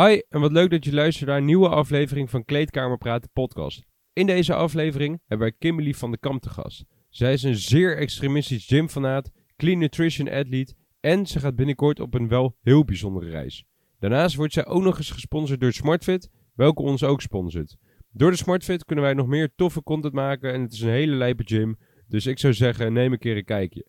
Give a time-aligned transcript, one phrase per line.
[0.00, 3.84] Hi, en wat leuk dat je luistert naar een nieuwe aflevering van Kleedkamer Praten podcast.
[4.12, 6.84] In deze aflevering hebben wij Kimberly van de Kamp te gast.
[7.08, 12.28] Zij is een zeer extremistisch gymfanaat, clean nutrition athlete en ze gaat binnenkort op een
[12.28, 13.64] wel heel bijzondere reis.
[13.98, 17.76] Daarnaast wordt zij ook nog eens gesponsord door SmartFit, welke ons ook sponsort.
[18.12, 21.14] Door de SmartFit kunnen wij nog meer toffe content maken en het is een hele
[21.14, 21.78] lijpe gym,
[22.08, 23.86] dus ik zou zeggen neem een keer een kijkje.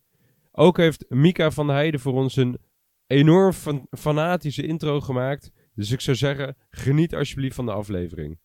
[0.52, 2.58] Ook heeft Mika van der Heijden voor ons een
[3.06, 5.50] enorm fan- fanatische intro gemaakt.
[5.74, 8.38] Dus ik zou zeggen, geniet alsjeblieft van de aflevering.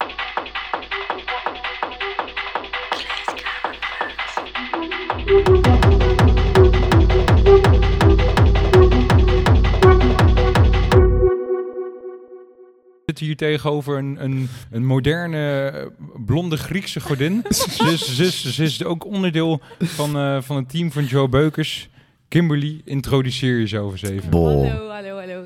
[13.06, 15.86] zitten hier tegenover een, een, een moderne eh,
[16.26, 17.44] blonde Griekse godin.
[17.50, 21.30] ze, is, ze, is, ze is ook onderdeel van, eh, van het team van Joe
[21.30, 21.90] Beukers.
[22.28, 24.30] Kimberly, introduceer jezelf eens even.
[24.30, 24.68] Bol.
[24.68, 25.44] Hallo, hallo, hallo.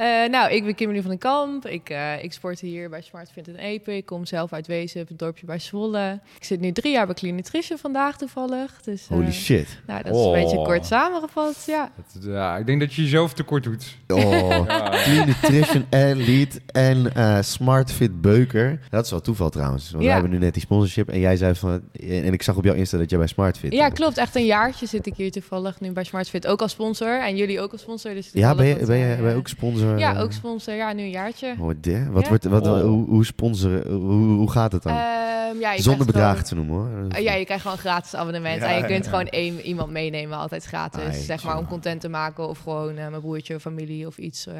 [0.00, 1.66] Eh, nou, ik ben Kimberly van den Kamp.
[1.66, 3.96] Ik, eh, ik sport hier bij Smart Fit en Epe.
[3.96, 6.20] Ik kom zelf uit Wezen, het dorpje bij Zwolle.
[6.38, 8.80] Ik zit nu drie jaar bij Clean Nutrition vandaag toevallig.
[8.84, 9.80] Dus, eh, Holy shit.
[9.86, 10.64] Nou, dat is een beetje Oh.
[10.64, 11.90] kort samengevat, ja.
[12.20, 13.96] Ja, ik denk dat je jezelf tekort doet.
[14.08, 14.20] Oh,
[14.68, 14.90] Ja.
[15.02, 18.80] Clean Nutrition Elite en eh Smart Fit Beuker.
[18.90, 19.90] Dat is wel toeval trouwens.
[19.90, 20.08] Want Ja.
[20.10, 21.80] wij hebben nu net die sponsorship en jij zei van...
[22.00, 24.16] En ik zag op jouw Insta dat jij bij Smart Fit Ja, klopt.
[24.18, 26.46] Echt een jaartje zit ik hier toevallig nu bij Smart Fit.
[26.46, 28.14] Ook als sponsor en jullie ook als sponsor.
[28.14, 29.89] Dus Ja, ben je, toevallig ben je, ben je eh, ook sponsor?
[29.98, 30.20] Ja, eh?
[30.22, 30.74] ook sponsor.
[30.74, 31.54] Ja, nu een jaartje.
[31.58, 31.66] Oh.
[31.66, 32.10] Wat Ja.
[32.28, 32.80] wordt, wat, Oh.
[32.80, 34.92] hoe, hoe sponsoren, hoe, hoe gaat het dan?
[34.92, 37.08] Ehm, ja, Zonder bedragen gewoon- te noemen hoor.
[37.10, 38.60] Eh, ja, je krijgt gewoon een gratis abonnement.
[38.60, 39.10] Ja, en je kunt ja.
[39.10, 41.24] gewoon één iemand meenemen, altijd gratis.
[41.26, 44.46] Zeg maar om content te maken of gewoon eh, mijn broertje of familie of iets
[44.46, 44.54] eh,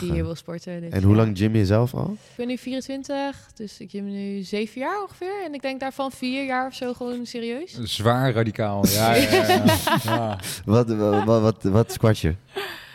[0.00, 0.80] die hier wil sporten.
[0.80, 1.22] Dus, En hoe ja.
[1.22, 2.10] lang gym je zelf al?
[2.12, 5.44] Ik ben nu 24, dus ik gym nu zeven jaar ongeveer.
[5.46, 7.78] En ik denk daarvan vier jaar of zo gewoon serieus.
[7.82, 8.86] Zwaar radicaal.
[8.86, 9.62] Ja, ja, ja.
[10.04, 10.38] ja.
[10.64, 12.34] Wat, wat, wat, wat, wat squat je?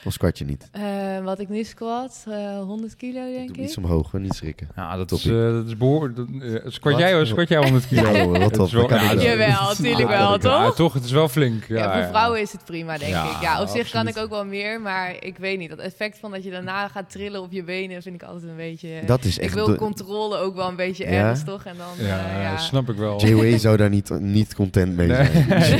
[0.06, 0.68] Of squat je niet?
[0.72, 0.84] Eh,
[1.23, 3.58] wat ik nu squat, eh 100 kilo denk ik.
[3.58, 4.68] iets omhoog, hoor, niet schrikken.
[4.76, 6.16] Ja, dat is, eh, dat is behoorlijk.
[6.16, 8.02] dat, eh, Squat jij, squat jij 100 kilo?
[8.14, 8.70] Ja, wat top.
[8.72, 10.08] wel- ja, ik dat- wel.
[10.08, 10.76] Wel, Ja, toch?
[10.76, 10.94] toch?
[10.94, 11.64] Het is wel flink.
[11.68, 12.08] Ja, Ja, voor ja.
[12.09, 13.41] vrouwen is het prima, denk Ja, ik.
[13.41, 15.69] Ja, op zich kan ik ook wel meer, maar ik weet niet.
[15.69, 18.56] Dat effect van dat je daarna gaat trillen op je benen vind ik altijd een
[18.56, 18.90] beetje...
[19.06, 19.53] Dat is ik echt...
[19.53, 21.09] wil de- controle ook wel een beetje Ja?
[21.12, 21.64] ergens, toch?
[21.66, 22.58] En dan, Ja, eh, ja.
[22.58, 23.25] snap ik wel.
[23.25, 25.31] J-Way zou daar niet, niet content mee zijn.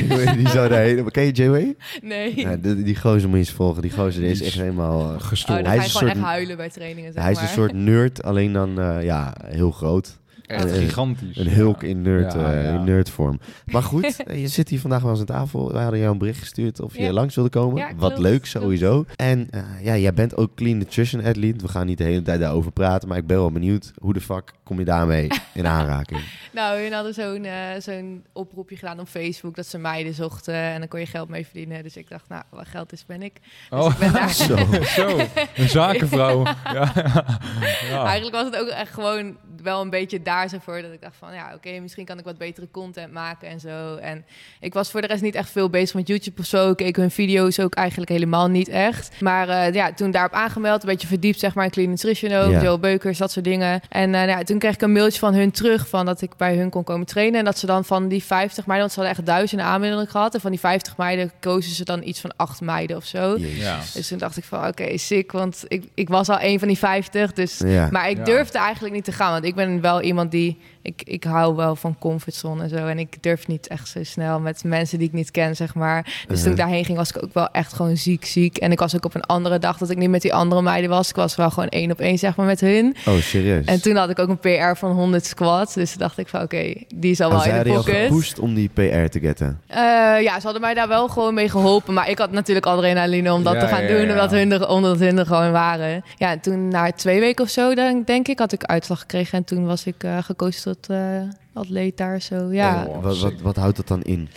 [0.38, 1.10] Die zou daar helemaal...
[1.10, 1.76] Ken je J-Way?
[2.02, 2.40] Nee.
[2.40, 3.82] Ja, die, die gozer moet je eens volgen.
[3.82, 5.00] Die gozer is Die echt is helemaal...
[5.00, 5.58] eh, Oh, Gestoord.
[5.64, 7.46] dan Hij is gewoon soort- echt huilen bij trainingen, zeg hij is maar.
[7.48, 10.18] een soort nerd, alleen dan eh, ja, heel groot.
[10.46, 11.36] Echt Eh, gigantisch.
[11.36, 12.74] Een hulk in, nerd, Ja, eh, ja.
[12.74, 13.40] in nerdvorm.
[13.66, 15.72] Maar goed, eh, je zit hier vandaag bij ons aan tafel.
[15.72, 17.12] Wij hadden jou een bericht gestuurd of je Ja.
[17.12, 17.76] langs wilde komen.
[17.78, 18.46] Ja, Wat klopt, leuk klopt.
[18.48, 19.04] sowieso.
[19.16, 21.64] En eh, ja, jij bent ook clean nutrition athlete.
[21.64, 23.92] We gaan niet de hele tijd daarover praten, maar ik ben wel benieuwd.
[23.98, 26.20] Hoe de fuck kom je daarmee in aanraking?
[26.52, 30.78] Nou, hun hadden zo'n eh, zo'n oproepje gedaan op Facebook dat ze meiden zochten en
[30.78, 31.82] dan kon je geld mee verdienen.
[31.82, 33.32] Dus ik dacht, nou, wat geld is, ben ik.
[33.70, 34.30] Dus Oh, ik ben daar...
[34.44, 34.56] Zo.
[34.82, 35.18] zo.
[35.56, 36.44] Een zakenvrouw.
[36.64, 36.92] ja.
[37.90, 38.04] ja.
[38.04, 41.16] Eigenlijk was het ook echt gewoon wel een beetje daar zo voor dat ik dacht
[41.18, 43.96] van ja, oké, misschien kan ik wat betere content maken en zo.
[43.96, 44.24] En
[44.60, 46.70] ik was voor de rest niet echt veel bezig met YouTube of zo.
[46.70, 49.20] Ik keek hun video's ook eigenlijk helemaal niet echt.
[49.20, 52.50] Maar eh, ja, toen daarop aangemeld, een beetje verdiept zeg maar in Clean Nutrition ook,
[52.50, 52.62] Ja.
[52.62, 53.80] Joe Beukers, dat soort dingen.
[53.88, 56.56] En eh, ja, toen kreeg ik een mailtje van hun terug van dat ik bij
[56.56, 59.16] hun kon komen trainen en dat ze dan van die 50 meiden, want ze hadden
[59.18, 62.60] echt duizenden aanmeldingen gehad en van die 50 meiden kozen ze dan iets van acht
[62.60, 63.36] meiden of zo.
[63.38, 63.80] Ja.
[63.94, 66.78] Dus toen dacht ik van oké, sick, want ik, ik was al een van die
[66.78, 67.88] 50, dus Ja.
[67.90, 68.24] maar ik Ja.
[68.24, 70.56] durfde eigenlijk niet te gaan, want ik ben wel iemand die...
[70.84, 72.76] Ik, ik hou wel van comfortzone en zo.
[72.76, 76.02] En ik durf niet echt zo snel met mensen die ik niet ken, zeg maar.
[76.02, 76.56] Dus toen ik Uh-huh.
[76.56, 78.56] daarheen ging, was ik ook wel echt gewoon ziek, ziek.
[78.56, 80.90] En ik was ook op een andere dag dat ik niet met die andere meiden
[80.90, 81.08] was.
[81.08, 82.96] Ik was wel gewoon één op één, zeg maar, met hun.
[83.06, 83.64] Oh, serieus?
[83.66, 85.74] En toen had ik ook een PR van 100 squats.
[85.74, 88.06] Dus toen dacht ik van, oké, die is al wel in de pocket.
[88.08, 89.60] gepusht om die PR te getten.
[89.66, 89.76] Eh,
[90.22, 91.94] ja, ze hadden mij daar wel gewoon mee geholpen.
[91.94, 94.06] Maar ik had natuurlijk adrenaline om dat Ja, te gaan ja, doen.
[94.06, 94.12] ja.
[94.12, 96.04] Omdat, hun er, omdat hun er gewoon waren.
[96.16, 99.38] Ja, en toen na twee weken of zo, denk, denk ik, had ik uitslag gekregen.
[99.38, 102.52] En toen was ik eh gekozen tot eh, atleet daar zo.
[102.52, 102.86] Ja.
[103.00, 104.28] Wat, wat, wat houdt dat dan in?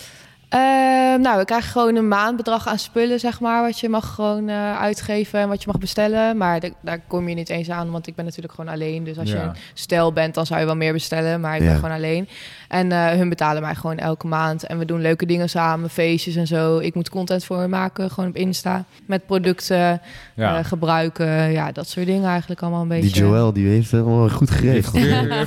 [0.49, 4.49] Ehm, nou, we krijgen gewoon een maandbedrag aan spullen, zeg maar, wat je mag gewoon
[4.49, 6.37] eh, uitgeven en wat je mag bestellen.
[6.37, 9.03] Maar de- daar kom je niet eens aan, want ik ben natuurlijk gewoon alleen.
[9.03, 11.67] Dus als je een stel bent, dan zou je wel meer bestellen, maar ik Ja.
[11.67, 12.29] ben gewoon alleen.
[12.67, 14.63] En eh, hun betalen mij gewoon elke maand.
[14.63, 16.77] En we doen leuke dingen samen, feestjes en zo.
[16.77, 18.83] Ik moet content voor hen maken, gewoon op Insta.
[19.05, 20.01] Met producten
[20.33, 20.57] Ja.
[20.57, 23.11] eh, gebruiken, ja, dat soort dingen eigenlijk allemaal een beetje.
[23.11, 24.97] Die Joël, die heeft het allemaal goed geregeld.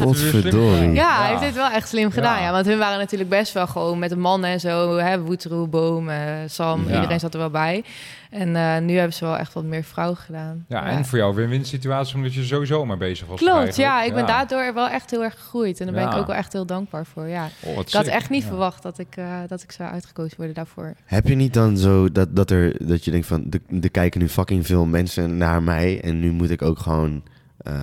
[0.00, 0.88] Godverdorie.
[0.88, 1.20] Ja, Ja.
[1.20, 2.38] hij heeft dit wel echt slim gedaan.
[2.38, 2.44] Ja.
[2.44, 2.52] Ja.
[2.52, 4.88] want hun waren natuurlijk best wel gewoon met de mannen en zo.
[4.96, 6.10] Hè, Woeteroe, Boom,
[6.46, 6.94] Sam, Ja.
[6.94, 7.84] iedereen zat er wel bij.
[8.30, 10.64] En eh, nu hebben ze wel echt wat meer vrouwen gedaan.
[10.68, 13.38] Ja, en voor jou win-win situatie omdat je sowieso maar bezig was.
[13.38, 14.02] Klopt, ja.
[14.02, 15.80] Ik ben daardoor wel echt heel erg gegroeid.
[15.80, 17.28] En daar ben ik ook wel echt heel dankbaar voor.
[17.28, 17.48] Ja.
[17.60, 18.14] Oh, Ik had sick.
[18.14, 18.48] echt niet Ja.
[18.48, 20.94] verwacht dat ik, eh, dat ik zou uitgekozen worden daarvoor.
[21.04, 24.20] Heb je niet dan zo dat, dat, er, dat je denkt van, er, er kijken
[24.20, 27.22] nu fucking veel mensen naar mij en nu moet ik ook gewoon
[27.56, 27.74] eh,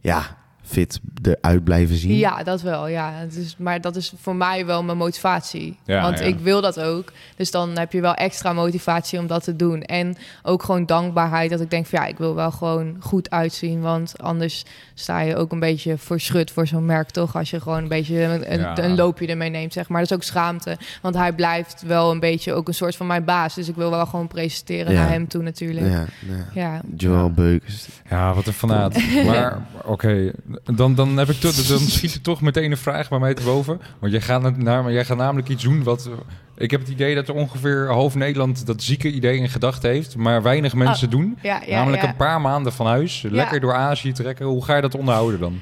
[0.00, 0.36] ja,
[0.70, 2.16] fit eruit blijven zien.
[2.16, 2.86] Ja, dat wel.
[2.88, 3.12] Ja.
[3.14, 5.78] Het is, maar dat is voor mij wel mijn motivatie.
[5.84, 6.24] Ja, Want ja.
[6.24, 7.12] ik wil dat ook.
[7.36, 9.82] Dus dan heb je wel extra motivatie om dat te doen.
[9.82, 11.50] En ook gewoon dankbaarheid.
[11.50, 13.80] Dat ik denk van ja, ik wil wel gewoon goed uitzien.
[13.80, 14.64] Want anders
[14.94, 17.36] sta je ook een beetje voor schut voor zo'n merk, toch?
[17.36, 18.78] Als je gewoon een beetje een, een- Ja.
[18.78, 20.00] een loopje ermee neemt, zeg maar.
[20.00, 20.76] Dat is ook schaamte.
[21.02, 23.54] Want hij blijft wel een beetje ook een soort van mijn baas.
[23.54, 25.00] Dus ik wil wel gewoon presenteren Ja.
[25.00, 25.86] naar hem toe natuurlijk.
[25.86, 25.90] Ja.
[25.90, 26.06] Ja,
[26.54, 26.74] ja.
[26.74, 26.80] ja.
[26.96, 27.86] Joel Beukers.
[28.10, 28.98] Ja, wat een fanaat.
[29.26, 30.32] maar oké,
[30.64, 33.42] dan, dan, heb ik toch, dan schiet er toch meteen een vraag bij mij te
[33.42, 33.80] boven.
[33.98, 36.10] Want jij gaat, naar, maar jij gaat namelijk iets doen wat...
[36.56, 40.16] Ik heb het idee dat er ongeveer half Nederland dat zieke idee in gedachten heeft,
[40.16, 41.38] maar weinig mensen doen.
[41.42, 42.08] Ja, ja, namelijk ja.
[42.08, 44.46] een paar maanden van huis, lekker door Azië trekken.
[44.46, 45.60] Hoe ga je dat onderhouden dan?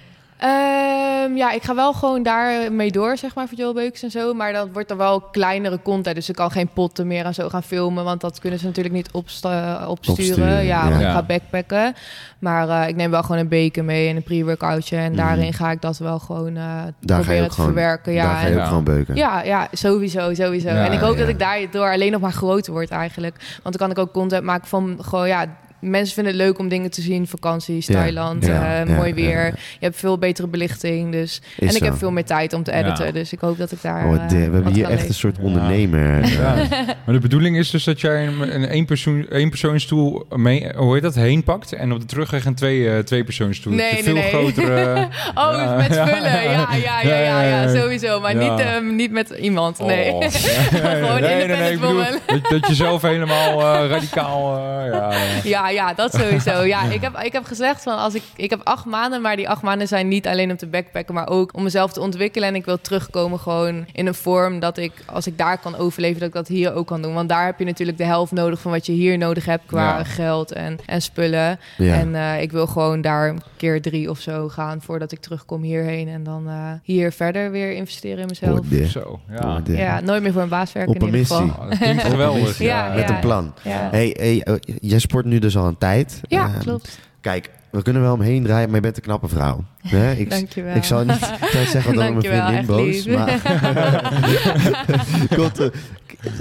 [1.29, 4.11] Ehm, ja, ik ga wel gewoon daar mee door, zeg maar, voor Joel Beukers en
[4.11, 4.35] zo.
[4.35, 6.15] Maar dat wordt dan wel kleinere content.
[6.17, 8.05] Dus ik kan geen potten meer en zo gaan filmen.
[8.05, 10.25] Want dat kunnen ze natuurlijk niet opsta- opsturen.
[10.27, 10.89] Opsturen, ja, ja.
[10.89, 11.07] want Ja.
[11.09, 11.95] ik ga backpacken.
[12.39, 14.97] Maar eh, ik neem wel gewoon een beker mee en een pre-workoutje.
[14.97, 15.21] En Mhm.
[15.21, 18.13] daarin ga ik dat wel gewoon eh Daar ga je proberen ook te gewoon, verwerken.
[18.13, 18.67] Ja, daar ga je en- ook Ja.
[18.67, 19.15] gewoon beuken.
[19.17, 20.69] ja, ja, sowieso, sowieso.
[20.69, 21.19] Ja, en ik hoop ja.
[21.21, 23.37] dat ik daardoor alleen nog maar groter word eigenlijk.
[23.63, 25.47] Want dan kan ik ook content maken van gewoon, ja...
[25.81, 27.27] Mensen vinden het leuk om dingen te zien.
[27.27, 29.29] Vakanties, Thailand, ja, eh, ja, mooi weer.
[29.39, 29.53] ja, ja.
[29.79, 31.13] Je hebt veel betere belichting.
[31.13, 31.85] Dus Is en ik zo.
[31.85, 33.07] heb veel meer tijd om te editen.
[33.07, 33.13] Ja.
[33.13, 34.07] Dus ik hoop dat ik daar.
[34.07, 36.21] Oh, eh, de- we hebben hier echt een soort ondernemer.
[36.23, 36.55] eh, Ja.
[37.05, 40.93] Maar de bedoeling is dus dat jij een, een één, persoon, één persoonsstoel mee, hoe
[40.95, 43.73] heet dat, heen pakt en op de terugweg een twee, eh, twee persoonsstoel.
[43.73, 44.33] Nee, Een veel nee, nee.
[44.33, 45.09] grotere.
[45.35, 45.75] Oh, Ja.
[45.77, 46.27] met spullen.
[46.43, 47.75] Ja, ja, ja, ja, ja, ja.
[47.81, 48.21] sowieso.
[48.21, 48.51] Maar Ja.
[48.57, 49.79] niet, ehm, niet met iemand.
[49.79, 50.13] Nee.
[50.19, 50.23] Oh.
[50.29, 51.97] Gewoon nee, nee, nee, ik bedoel
[52.27, 54.59] dat, dat je zelf helemaal eh, radicaal.
[54.87, 55.11] ja,
[55.45, 55.68] ja.
[55.73, 56.62] Ja, ja, dat sowieso.
[56.75, 59.49] Ja, ik heb, ik heb gezegd van als ik, ik heb acht maanden, maar die
[59.49, 62.49] acht maanden zijn niet alleen om te backpacken, maar ook om mezelf te ontwikkelen.
[62.49, 66.19] En ik wil terugkomen gewoon in een vorm dat ik, als ik daar kan overleven,
[66.19, 67.15] dat ik dat hier ook kan doen.
[67.15, 69.99] Want daar heb je natuurlijk de helft nodig van wat je hier nodig hebt qua
[69.99, 70.05] Ja.
[70.05, 71.59] geld en, en spullen.
[71.76, 71.94] Ja.
[71.94, 75.62] En eh, ik wil gewoon daar een keer drie of zo gaan voordat ik terugkom
[75.62, 76.09] hierheen.
[76.09, 78.59] En dan eh, hier verder weer investeren in mezelf.
[78.59, 79.56] Oh, Zo, ja.
[79.69, 81.41] oh, Ja, nooit meer voor een baas werken Op in een ieder geval.
[81.47, 81.62] missie.
[81.62, 82.59] Oh, dat klinkt geweldig.
[82.59, 83.15] Ja, Met ja.
[83.15, 83.55] een plan.
[83.62, 86.20] Ja, Hey, hey, eh, jij sport nu dus al een tijd.
[86.28, 86.99] ja Ehm, klopt.
[87.20, 89.64] Kijk, we kunnen wel omheen draaien, maar je bent een knappe vrouw.
[89.81, 90.12] Hè?
[90.22, 90.76] Ik, Dankjewel.
[90.76, 93.40] ik zou niet ik zeggen dat mijn vriendin boos, maar...
[95.37, 95.69] Komt, eh,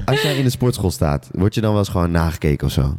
[0.06, 2.98] als jij in de sportschool staat, word je dan wel eens gewoon nagekeken of zo?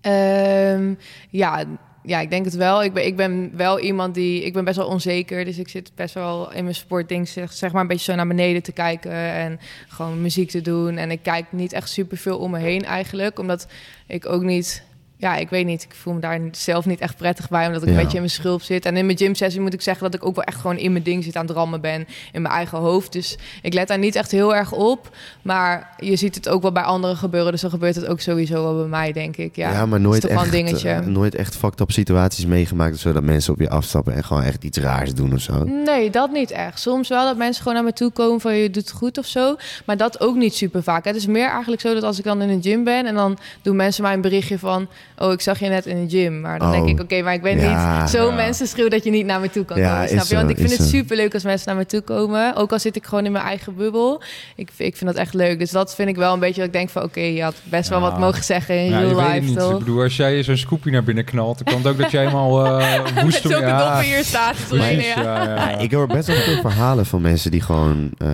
[0.00, 0.94] Ehm,
[1.30, 1.64] ja,
[2.06, 2.84] ja, ik denk het wel.
[2.84, 4.44] Ik ben, ik ben wel iemand die...
[4.44, 5.44] Ik ben best wel onzeker.
[5.44, 7.28] Dus ik zit best wel in mijn sportding...
[7.28, 9.12] Zeg, zeg maar een beetje zo naar beneden te kijken...
[9.12, 10.96] en gewoon muziek te doen.
[10.96, 13.38] En ik kijk niet echt superveel om me heen eigenlijk.
[13.38, 13.66] Omdat
[14.06, 14.82] ik ook niet...
[15.18, 15.82] Ja, ik weet niet.
[15.82, 17.66] Ik voel me daar zelf niet echt prettig bij...
[17.66, 17.94] omdat ik Ja.
[17.94, 18.84] een beetje in mijn schulp zit.
[18.84, 20.04] En in mijn gymsessie moet ik zeggen...
[20.10, 22.06] dat ik ook wel echt gewoon in mijn ding zit aan het rammen ben...
[22.32, 23.12] in mijn eigen hoofd.
[23.12, 25.16] Dus ik let daar niet echt heel erg op.
[25.42, 27.52] Maar je ziet het ook wel bij anderen gebeuren.
[27.52, 29.56] Dus dan gebeurt het ook sowieso wel bij mij, denk ik.
[29.56, 30.90] Ja, Ja, maar nooit echt, een dingetje.
[30.90, 32.98] eh, nooit echt fucked up situaties meegemaakt...
[32.98, 35.64] zodat mensen op je afstappen en gewoon echt iets raars doen of zo.
[35.64, 36.80] Nee, dat niet echt.
[36.80, 39.26] Soms wel dat mensen gewoon naar me toe komen van je doet het goed of
[39.26, 39.56] zo.
[39.84, 41.04] Maar dat ook niet super vaak.
[41.04, 43.38] Het is meer eigenlijk zo dat als ik dan in een gym ben en dan
[43.62, 46.40] doen mensen mij een berichtje van: Oh, ik zag je net in een gym.
[46.40, 46.74] Maar dan Oh.
[46.74, 48.34] denk ik: Oké, maar ik ben Ja, niet zo ja.
[48.34, 50.08] mensen schreeuw dat je niet naar me toe kan Ja, komen.
[50.08, 50.34] Snap je?
[50.34, 50.96] Want zo, ik vind het zo.
[50.96, 52.56] super leuk als mensen naar me toe komen.
[52.56, 54.22] Ook al zit ik gewoon in mijn eigen bubbel.
[54.56, 55.58] Ik, ik vind dat echt leuk.
[55.58, 57.88] Dus dat vind ik wel een beetje dat ik denk van: Oké, je had best
[57.88, 59.56] wel wat mogen zeggen in Ja, je real weet het life, niet.
[59.56, 59.78] Ik toch?
[59.78, 62.66] bedoel, als jij zo'n scoopje naar binnen knalt, dan kan het ook dat jij helemaal
[62.66, 64.86] eh woest Met zulke ja, doppen hier staat ja.
[64.86, 65.44] ja, ja.
[65.44, 68.28] Ja, ik hoor best wel veel verhalen van mensen die gewoon eh,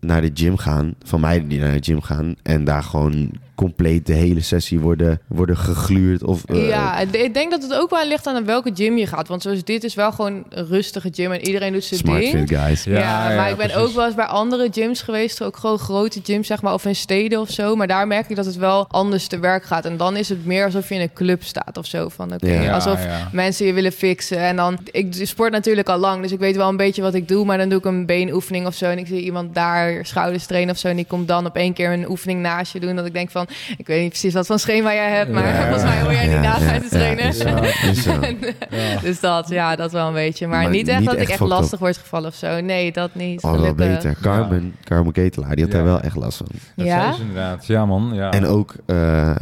[0.00, 0.94] naar de gym gaan.
[1.04, 2.34] Van meiden die naar de gym gaan.
[2.42, 6.22] En daar gewoon compleet de hele sessie worden, worden gegluurd.
[6.22, 9.28] Of, eh, ja, ik denk dat het ook wel ligt aan welke gym je gaat.
[9.28, 12.32] Want zoals dit is wel gewoon een rustige gym en iedereen doet zijn Smart ding.
[12.32, 12.84] fit guys.
[12.84, 13.86] Ja, Ja, ja, maar ik ben precies.
[13.88, 16.96] ook wel eens bij andere gyms geweest, ook gewoon grote gyms, zeg maar, of in
[16.96, 17.76] steden of zo.
[17.76, 19.84] Maar daar merk ik dat het wel anders te werk gaat.
[19.84, 22.08] En dan is het meer alsof je in een club staat of zo.
[22.08, 22.32] Van
[22.72, 23.28] alsof ja.
[23.32, 24.38] mensen je willen fixen.
[24.38, 27.28] En dan, ik sport natuurlijk al lang, dus ik weet wel een beetje wat ik
[27.28, 27.44] doe.
[27.44, 28.84] Maar dan doe ik een beenoefening of zo.
[28.84, 30.88] En ik zie iemand daar schouders trainen of zo.
[30.88, 32.96] En die komt dan op één keer een oefening naast je doen.
[32.96, 33.45] Dat ik denk van,
[33.76, 35.30] ik weet niet precies wat voor schema jij hebt.
[35.32, 35.62] Maar Ja.
[35.62, 37.24] volgens mij hoor jij niet naast ja, mij te trainen.
[37.24, 37.56] Ja, is zo,
[37.90, 38.10] is zo.
[38.76, 39.00] Ja.
[39.00, 40.46] Dus dat, ja, dat wel een beetje.
[40.46, 42.60] Maar, Maar niet echt niet dat echt ik echt lastig word gevallen of zo.
[42.60, 43.42] Nee, dat niet.
[43.42, 43.86] Oh, wel gelukkig.
[43.94, 44.16] beter.
[44.22, 45.78] Carmen, Carmen Ketelaar, die had Ja.
[45.78, 46.46] daar wel echt last van.
[46.76, 47.12] Dat Ja?
[47.12, 47.66] ze inderdaad.
[47.66, 48.10] Ja, man.
[48.14, 48.30] Ja.
[48.30, 49.34] En ook, eh,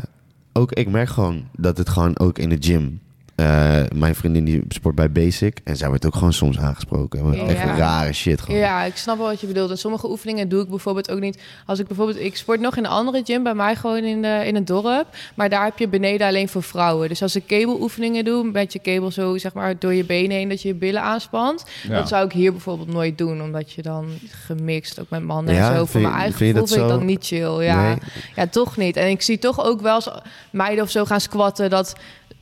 [0.52, 3.00] ook, ik merk gewoon dat het gewoon ook in de gym...
[3.34, 7.32] eh, mijn vriendin die sport bij Basic en zij wordt ook gewoon soms aangesproken.
[7.34, 7.46] Ja.
[7.46, 8.60] Echt rare shit gewoon.
[8.60, 9.70] Ja, ik snap wel wat je bedoelt.
[9.70, 11.42] En sommige oefeningen doe ik bijvoorbeeld ook niet.
[11.66, 14.42] Als ik bijvoorbeeld, ik sport nog in een andere gym bij mij gewoon in, de,
[14.44, 15.06] in het dorp.
[15.34, 17.08] Maar daar heb je beneden alleen voor vrouwen.
[17.08, 20.48] Dus als ik kabel-oefeningen doe, met je kabel zo zeg maar door je benen heen,
[20.48, 21.64] dat je je billen aanspant.
[21.88, 21.94] Ja.
[21.96, 24.06] Dat zou ik hier bijvoorbeeld nooit doen, omdat je dan
[24.46, 25.84] gemixt ook met mannen Ja, en zo.
[25.84, 27.64] Voor je- mijn eigen vind gevoel dat vind ik dat niet chill.
[27.64, 27.82] Ja.
[27.88, 27.96] Nee?
[28.36, 28.96] Ja, toch niet.
[28.96, 30.08] En ik zie toch ook wel eens
[30.50, 31.94] meiden of zo gaan squatten dat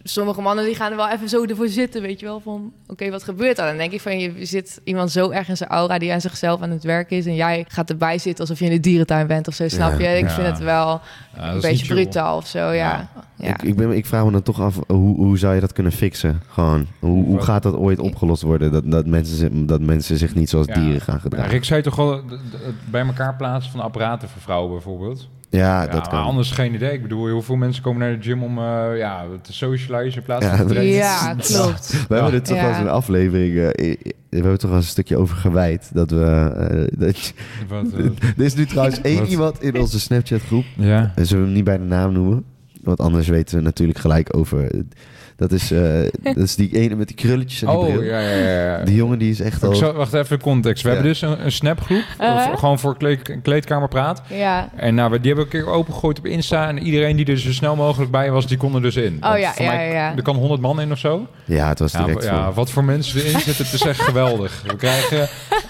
[0.04, 3.10] sommige mannen die gaan er wel even zo ervoor zitten, weet je wel, van oké,
[3.10, 3.66] wat gebeurt er?
[3.66, 6.62] Dan denk ik van, je zit iemand zo erg in zijn aura die aan zichzelf
[6.62, 9.48] aan het werk is en jij gaat erbij zitten alsof je in de dierentuin bent
[9.48, 10.06] of zo, snap je?
[10.06, 10.30] Ik Ja.
[10.30, 11.00] vind het wel
[11.36, 13.08] Ja, een beetje brutaal of zo, ja.
[13.36, 13.50] ja.
[13.54, 15.92] Ik, ik, ben, ik vraag me dan toch af, hoe, hoe zou je dat kunnen
[15.92, 16.42] fixen?
[16.48, 18.72] Gewoon, hoe, hoe gaat dat ooit opgelost worden?
[18.72, 20.74] Dat, dat, mensen, zich- dat mensen zich niet zoals Ja.
[20.74, 21.50] dieren gaan Ja, gedragen.
[21.50, 25.28] Rick zei toch het bij elkaar plaatsen van apparaten voor vrouwen bijvoorbeeld.
[25.58, 26.22] Ja, Ja, dat maar kan.
[26.24, 26.92] anders geen idee.
[26.92, 28.64] Ik bedoel, heel veel mensen komen naar de gym om eh,
[28.96, 30.96] ja, te socializen in plaats Ja, van te dat- trainen.
[30.96, 32.04] Ja, klopt.
[32.08, 32.62] We hebben er toch Ja.
[32.62, 33.56] wel eens een aflevering...
[33.58, 33.96] eh,
[34.28, 35.90] we hebben toch wel eens een stukje over gewijd.
[35.92, 36.24] Dat we...
[36.24, 37.32] eh, dat
[37.68, 37.92] Wat,
[38.36, 40.64] er is nu trouwens één iemand in onze Snapchat groep.
[40.76, 41.12] ja.
[41.14, 42.44] En zullen we hem niet bij de naam noemen?
[42.82, 44.70] Want anders weten we natuurlijk gelijk over...
[45.42, 45.80] Dat is, eh,
[46.34, 47.98] dat is die ene met die krulletjes en die bril.
[47.98, 48.62] Oh, ja, ja, ja.
[48.78, 48.84] ja.
[48.84, 49.74] Die jongen die is echt al...
[49.74, 50.82] zal, wacht even context.
[50.82, 50.94] We Ja.
[50.94, 54.22] hebben dus een, een snapgroep, of gewoon voor kleed, kleedkamer praat.
[54.26, 54.68] Ja.
[54.76, 56.68] En nou, we- die hebben we een keer opengegooid op Insta.
[56.68, 59.16] En iedereen die er zo snel mogelijk bij was, die kon er dus in.
[59.20, 60.16] Oh ja, ja, mij- ja.
[60.16, 61.26] Er kan 100 man in of zo.
[61.44, 62.54] Ja, het was direct ja, voor.
[62.54, 64.62] wat voor mensen erin zitten, het is echt geweldig.
[64.66, 65.28] We krijgen,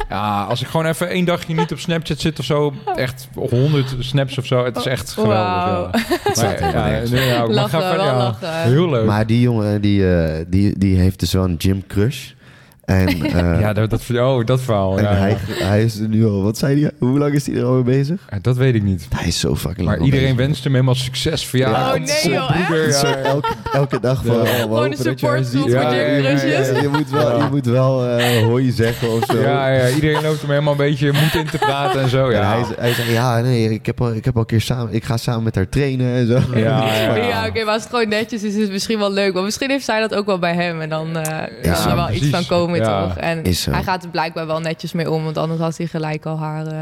[0.08, 3.94] ja, als ik gewoon even één dagje niet op Snapchat zit of zo, echt 100
[3.98, 4.64] snaps of zo.
[4.64, 5.90] Het is echt geweldig.
[6.32, 6.72] Staat Maar,
[7.08, 8.16] ja, ja, maar ga wel ja.
[8.16, 8.48] lachen.
[8.62, 9.06] Heel leuk.
[9.06, 12.32] Maar die jongen, die, eh, die, die heeft dus wel een gym crush.
[12.82, 14.98] En, eh, ja, dat, dat, oh, dat verhaal.
[14.98, 15.66] en Ja, hij, ja.
[15.66, 16.42] hij is er nu al...
[16.42, 16.90] Wat zei hij?
[16.98, 18.20] Hoe lang is hij er al mee bezig?
[18.30, 19.06] Ja, dat weet ik niet.
[19.16, 20.46] Hij is zo fucking lang Maar iedereen bezig.
[20.46, 21.50] wenst hem helemaal succes.
[21.50, 21.92] Ja, Ja.
[21.92, 24.34] Oh, nee, joh, broeder, elke, elke dag van...
[24.34, 24.96] Oh, Gewoon een je
[25.44, 25.60] ziet.
[25.60, 26.68] voor Ja, ja, ja, ja, gymcrushes.
[26.76, 26.80] ja.
[26.82, 29.40] Je moet wel, je moet wel eh hoi zeggen of zo.
[29.40, 32.28] Ja, ja, iedereen loopt hem helemaal een beetje moed in te praten en zo.
[32.28, 34.60] En Ja, hij, hij zei, ja, nee, ik heb al, ik heb al een keer
[34.60, 34.94] samen...
[34.94, 36.32] Ik ga samen met haar trainen en zo.
[36.54, 37.46] ja, ja, Ja, ja.
[37.46, 39.34] oké, maar als het gewoon netjes is, is het misschien wel leuk.
[39.34, 40.80] Maar misschien heeft zij dat ook wel bij hem.
[40.80, 43.06] En dan eh Ja, kan er wel iets van komen, Ja.
[43.06, 43.16] toch?
[43.16, 45.24] En Is hij gaat er blijkbaar wel netjes mee om.
[45.24, 46.74] Want anders had hij gelijk al haar eh,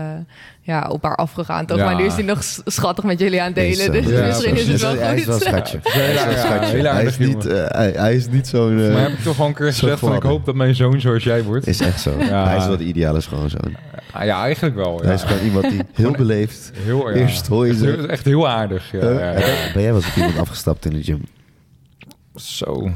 [0.60, 1.76] ja, op haar afgegaan, toch?
[1.78, 1.84] Ja.
[1.84, 4.02] Maar nu is hij nog schattig met jullie aan het Is delen.
[4.02, 4.08] zo.
[4.10, 5.46] Dus Ja, misschien is het wel hij is wel goed.
[5.50, 6.66] Hij is wel schatje.
[6.66, 7.70] heel Hij aardig is niet, jongen.
[7.70, 8.80] eh, hij, hij is niet zo'n...
[8.80, 11.00] eh, Maar heb ik toch gewoon een keer gezegd van ik hoop dat mijn zoon
[11.00, 11.66] zoals jij wordt.
[11.66, 12.14] is echt zo.
[12.18, 12.46] Ja.
[12.46, 13.76] Hij is wel de ideale schoonzoon.
[14.12, 14.98] Ah, ja, eigenlijk wel.
[15.00, 15.04] Ja.
[15.04, 16.72] Hij is gewoon iemand die heel beleefd...
[16.74, 17.14] heel, ja.
[17.16, 18.94] eerst hoi echt, heel, echt heel aardig.
[18.94, 19.00] Eh.
[19.00, 21.22] Ben jij wel eens op iemand afgestapt in de gym?
[22.34, 22.90] Zo.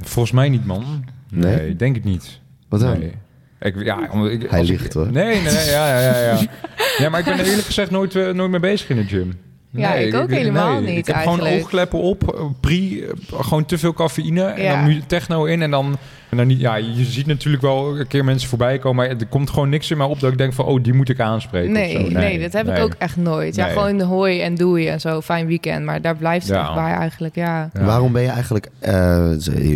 [0.00, 1.04] Volgens mij niet, man.
[1.30, 1.56] Nee?
[1.56, 2.40] Nee, denk ik niet.
[2.68, 2.98] Wat dan?
[2.98, 3.12] Nee.
[3.60, 5.12] Ik, ja, omdat ik, Hij ik, hoor.
[5.12, 6.38] Nee, nee, nee, ja, ja, ja, ja.
[6.98, 9.38] Ja, maar ik ben er eerlijk gezegd nooit, eh, nooit mee bezig in de gym.
[9.70, 13.78] Ja, ik ook helemaal niet Ik heb gewoon oogkleppen op, eh, pre, eh, gewoon te
[13.78, 14.84] veel cafeïne en Ja.
[14.86, 15.96] dan techno in en dan,
[16.30, 19.26] en dan niet, ja, je ziet natuurlijk wel een keer mensen voorbij komen, maar er
[19.26, 21.72] komt gewoon niks in mij op dat ik denk van, oh, die moet ik aanspreken.
[21.72, 22.18] Nee, of zo.
[22.18, 22.82] nee, dat heb ik nee.
[22.82, 23.54] ook echt nooit.
[23.54, 23.72] Ja, Nee.
[23.74, 25.20] gewoon hoi en doei en zo.
[25.20, 25.84] Fijn weekend.
[25.84, 26.74] Maar daar blijft het Ja.
[26.74, 27.70] bij eigenlijk, ja.
[27.72, 27.84] Ja.
[27.84, 28.68] Waarom ben je eigenlijk...
[28.78, 29.30] eh,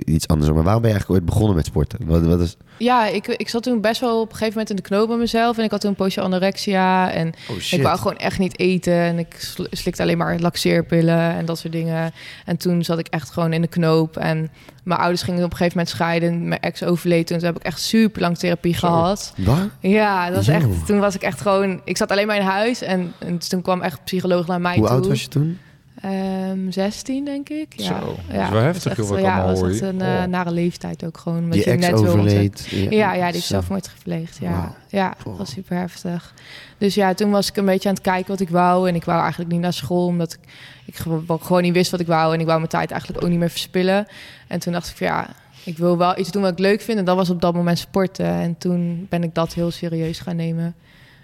[0.04, 1.98] iets anders, maar waarom ben je eigenlijk ooit begonnen met sporten?
[2.04, 2.56] Wat, wat is...
[2.76, 5.16] Ja, ik, ik zat toen best wel op een gegeven moment in de knoop bij
[5.16, 5.58] mezelf.
[5.58, 7.12] En ik had toen een poosje anorexia.
[7.12, 8.92] En Oh ik wou gewoon echt niet eten.
[8.92, 12.12] En ik sl- slikte alleen maar laxeerpillen en dat soort dingen.
[12.44, 14.16] En toen zat ik echt gewoon in de knoop.
[14.16, 14.50] En
[14.82, 16.48] mijn ouders gingen op een gegeven moment scheiden.
[16.48, 17.36] Mijn ex overleed toen.
[17.38, 19.34] Toen heb ik echt super lang therapie gehad.
[19.36, 19.68] Waar?
[19.80, 20.52] Ja, dat was Yo.
[20.52, 21.80] echt, toen was ik echt gewoon...
[21.84, 22.82] Ik zat alleen maar in huis.
[22.82, 24.94] En, en toen kwam echt een psycholoog naar mij Hoe toe.
[24.96, 25.58] oud was je toen?
[26.02, 27.66] Ehm, 16, denk ik.
[27.76, 27.84] Ja.
[28.00, 30.24] Zo, dat is wel dat heftig, echt, ik Ja, dat was echt een eh, Oh.
[30.24, 31.38] nare leeftijd ook gewoon.
[31.38, 32.66] Omdat Je je ex net overleed.
[32.90, 34.38] Ja, ja, die is zelfmoord gepleegd.
[34.40, 36.34] Ja, ja dat was super heftig.
[36.78, 38.88] Dus ja, toen was ik een beetje aan het kijken wat ik wou.
[38.88, 40.38] En ik wou eigenlijk niet naar school, omdat ik,
[40.84, 42.34] ik gewo- gewoon niet wist wat ik wou.
[42.34, 44.06] En ik wou mijn tijd eigenlijk ook niet meer verspillen.
[44.46, 45.26] En toen dacht ik van ja,
[45.64, 46.98] ik wil wel iets doen wat ik leuk vind.
[46.98, 48.26] En dat was op dat moment sporten.
[48.26, 50.74] En toen ben ik dat heel serieus gaan nemen.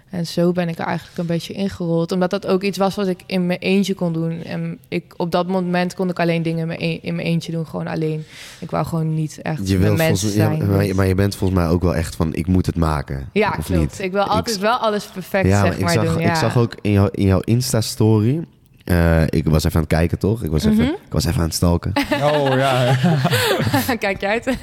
[0.09, 2.11] En zo ben ik er eigenlijk een beetje ingerold.
[2.11, 4.43] Omdat dat ook iets was wat ik in mijn eentje kon doen.
[4.43, 7.51] En ik, op dat moment kon ik alleen dingen in mijn, e- in mijn eentje
[7.51, 7.67] doen.
[7.67, 8.23] Gewoon alleen.
[8.59, 10.67] Ik wou gewoon niet echt Je mensen ja, zijn.
[10.69, 13.29] maar, je- maar je bent volgens mij ook wel echt van, ik moet het maken.
[13.33, 13.81] Ja, of klopt.
[13.81, 13.99] niet?
[13.99, 16.21] Ik wil altijd Ik- wel alles perfect ja, zeg maar maar ik, zag, doen.
[16.23, 16.29] Ja.
[16.29, 18.45] ik zag ook in, jou, in jouw Insta-story...
[18.89, 20.43] eh, ik was even aan het kijken, toch?
[20.43, 20.83] Ik was even, Mhm.
[21.05, 21.91] ik was even aan het stalken.
[22.33, 22.95] Oh ja,
[23.99, 24.45] Kijk je uit.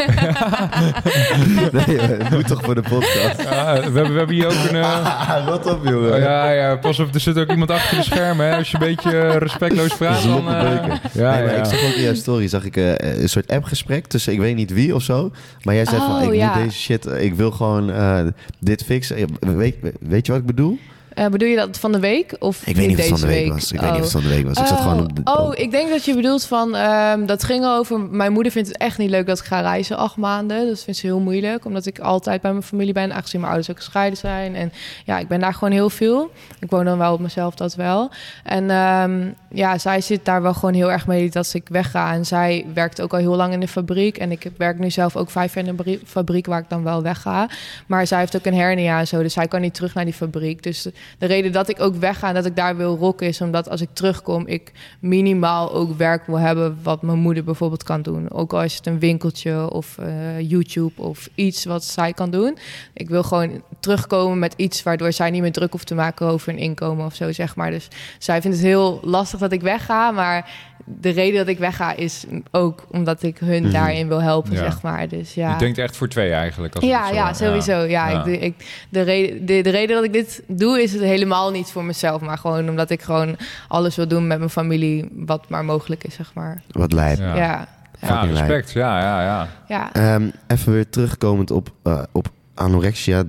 [1.86, 3.42] nee, het moet toch voor de podcast.
[3.42, 4.76] Ja, we, hebben, we hebben hier ook een...
[4.76, 6.12] eh, Wat op, jongen.
[6.12, 8.46] oh, ja, ja, pas op, er zit ook iemand achter de schermen.
[8.46, 8.56] Hè.
[8.56, 10.48] Als je een beetje eh, respectloos praat, dan...
[10.48, 11.00] Eh, beuken.
[11.12, 11.58] ja, nee, maar ja.
[11.58, 14.56] ik zag ook in jouw story zag ik, eh, een soort appgesprek tussen ik weet
[14.56, 15.30] niet wie of zo.
[15.62, 16.54] Maar jij zei van, Oh, ik ja.
[16.54, 18.18] moet deze shit, eh, ik wil gewoon eh,
[18.60, 19.16] dit fixen.
[19.16, 20.78] Eh, Weet, weet je wat ik bedoel?
[21.16, 22.36] Eh, bedoel je dat van de week?
[22.38, 23.72] Of Ik weet niet of het van de week, week was.
[23.72, 23.96] Ik weet Oh.
[23.96, 24.58] niet of het van de week was.
[24.58, 25.22] Ik zat Oh, gewoon op de...
[25.24, 26.74] oh, ik denk dat je bedoelt van...
[26.76, 28.00] ehm, dat ging over...
[28.00, 30.66] Mijn moeder vindt het echt niet leuk dat ik ga reizen acht maanden.
[30.66, 31.64] Dat vindt ze heel moeilijk.
[31.64, 33.12] Omdat ik altijd bij mijn familie ben.
[33.12, 34.54] Aangezien mijn ouders ook gescheiden zijn.
[34.54, 34.72] En
[35.04, 36.30] ja, ik ben daar gewoon heel veel.
[36.60, 38.10] Ik woon dan wel op mezelf, dat wel.
[38.44, 42.12] En ehm, ja, zij zit daar wel gewoon heel erg mee dat ik wegga.
[42.12, 44.18] En zij werkt ook al heel lang in de fabriek.
[44.18, 46.82] En ik werk nu zelf ook vijf jaar in de brie- fabriek waar ik dan
[46.82, 47.48] wel wegga.
[47.86, 49.22] Maar zij heeft ook een hernia en zo.
[49.22, 50.62] Dus zij kan niet terug naar die fabriek.
[50.62, 50.86] Dus
[51.18, 53.80] de reden dat ik ook wegga en dat ik daar wil rocken is omdat als
[53.80, 58.30] ik terugkom, ik minimaal ook werk wil hebben wat mijn moeder bijvoorbeeld kan doen.
[58.30, 62.58] Ook al is het een winkeltje of eh, YouTube of iets wat zij kan doen.
[62.92, 66.48] Ik wil gewoon terugkomen met iets waardoor zij niet meer druk hoeft te maken over
[66.48, 67.70] een inkomen of zo, zeg maar.
[67.70, 70.50] Dus zij vindt het heel lastig dat ik wegga, maar
[71.00, 73.72] de reden dat ik wegga is ook omdat ik hun Mhm.
[73.72, 74.58] daarin wil helpen, Ja.
[74.58, 75.08] zeg maar.
[75.08, 75.52] Dus ja.
[75.52, 76.74] Je denkt echt voor twee eigenlijk.
[76.74, 77.72] Als Ja, zo- ja, sowieso.
[77.80, 78.18] Ja, Ja.
[78.18, 81.50] Ik, de- ik, de, reden, de, de reden dat ik dit doe is het helemaal
[81.50, 83.36] niet voor mezelf, maar gewoon omdat ik gewoon
[83.68, 86.62] alles wil doen met mijn familie, wat maar mogelijk is, zeg maar.
[86.70, 87.18] Wat lijp.
[87.18, 87.68] Ja.
[88.00, 88.72] Ja, respect.
[88.72, 89.48] Ja, ja, ja.
[89.68, 89.92] ja.
[89.92, 93.24] Ehm, even weer terugkomend op, eh, op anorexia.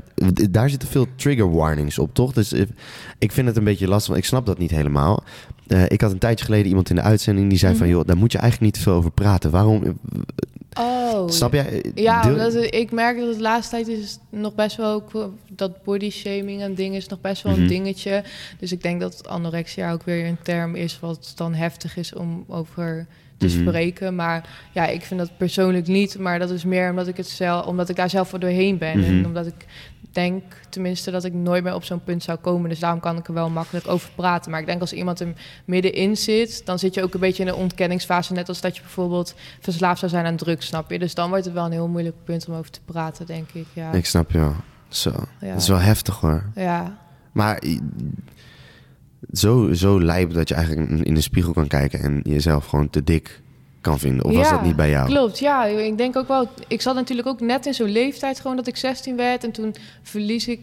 [0.50, 2.34] Daar zitten veel trigger warnings op, toch?
[2.34, 2.54] Dus
[3.18, 5.24] ik vind het een beetje lastig, want ik snap dat niet helemaal.
[5.68, 7.88] Eh, ik had een tijdje geleden iemand in de uitzending die zei van...
[7.88, 7.96] Mhm.
[7.96, 9.52] joh, daar moet je eigenlijk niet te veel over praten.
[9.52, 10.00] Waarom?
[10.80, 11.30] Oh.
[11.30, 11.82] Snap jij?
[11.82, 14.94] Eh, Ja, Deel- omdat het- ik merk dat de laatste tijd is nog best wel
[14.94, 17.62] ook wel- dat body shaming en ding is nog best wel Mhm.
[17.62, 18.24] een dingetje.
[18.60, 22.44] Dus ik denk dat anorexia ook weer een term is wat dan heftig is om
[22.48, 23.08] over
[23.38, 23.60] te Mhm.
[23.60, 24.16] spreken.
[24.16, 26.18] Maar ja, ik vind dat persoonlijk niet.
[26.20, 29.00] Maar dat is meer omdat ik het zelf, omdat ik daar zelf voor doorheen ben.
[29.00, 29.08] Mhm.
[29.08, 29.66] En omdat ik
[30.18, 32.70] denk tenminste dat ik nooit meer op zo'n punt zou komen.
[32.70, 34.52] Dus daarom kan ik er wel makkelijk over praten.
[34.52, 35.34] Maar ik denk als iemand er
[35.66, 38.34] middenin zit, dan zit je ook een beetje in een ontkenningsfase.
[38.34, 41.00] Net als dat je bijvoorbeeld verslaafd zou zijn aan drugs, snap je?
[41.00, 43.66] Dus dan wordt het wel een heel moeilijk punt om over te praten, denk ik.
[43.74, 44.56] Ja, Ik snap je wel.
[44.88, 45.52] Zo, ja.
[45.52, 46.44] dat is wel heftig hoor.
[46.56, 46.98] ja.
[47.32, 47.64] Maar
[49.32, 52.00] zo, zo lijp dat je eigenlijk in de spiegel kan kijken...
[52.00, 53.42] en jezelf gewoon te dik
[53.82, 54.26] kan vinden.
[54.26, 55.06] Of was Ja, dat niet bij jou?
[55.08, 55.66] Klopt, ja.
[55.66, 56.50] Ik denk ook wel...
[56.68, 59.44] Ik zat natuurlijk ook net in zo'n leeftijd gewoon dat ik 16 werd.
[59.44, 60.60] En toen verlies ik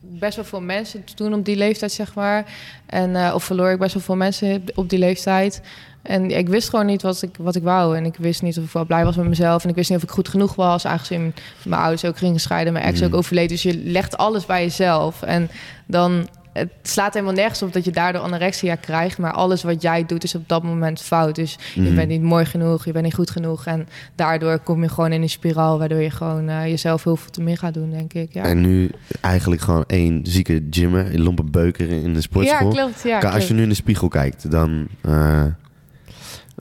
[0.00, 2.44] best wel veel mensen toen op die leeftijd, zeg maar.
[2.86, 5.60] En, eh, of verloor ik best wel veel mensen op die leeftijd.
[6.02, 7.96] En ik wist gewoon niet wat ik, wat ik wou.
[7.96, 9.62] En ik wist niet of ik wel blij was met mezelf.
[9.64, 10.86] En ik wist niet of ik goed genoeg was.
[10.86, 12.72] Aangezien mijn ouders ook gingen scheiden.
[12.72, 13.06] Mijn ex Mm.
[13.06, 13.48] ook overleed.
[13.48, 15.22] Dus je legt alles bij jezelf.
[15.22, 15.50] En
[15.86, 16.28] dan...
[16.56, 19.18] Het slaat helemaal nergens op dat je daardoor anorexia krijgt.
[19.18, 21.34] Maar alles wat jij doet is op dat moment fout.
[21.34, 21.94] Dus je Mhm.
[21.94, 23.66] bent niet mooi genoeg, je bent niet goed genoeg.
[23.66, 25.78] En daardoor kom je gewoon in een spiraal...
[25.78, 28.32] waardoor je gewoon eh, jezelf heel veel te meer gaat doen, denk ik.
[28.34, 32.72] Ja, En nu eigenlijk gewoon één zieke gymmer, een lompe beuker in de sportschool.
[32.72, 33.02] ja klopt.
[33.02, 35.44] Ja, als je nu in de spiegel kijkt, dan eh,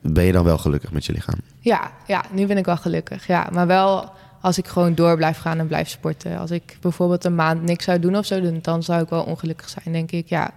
[0.02, 1.40] ben je dan wel gelukkig met je lichaam.
[1.60, 3.28] ja, ja, nu ben ik wel gelukkig.
[3.28, 4.12] Ja, maar wel
[4.46, 6.38] als ik gewoon door blijf gaan en blijf sporten.
[6.38, 8.42] Als ik bijvoorbeeld een maand niks zou doen of zo...
[8.42, 10.30] dan, dan zou ik wel ongelukkig zijn, denk ik.
[10.30, 10.52] Ja,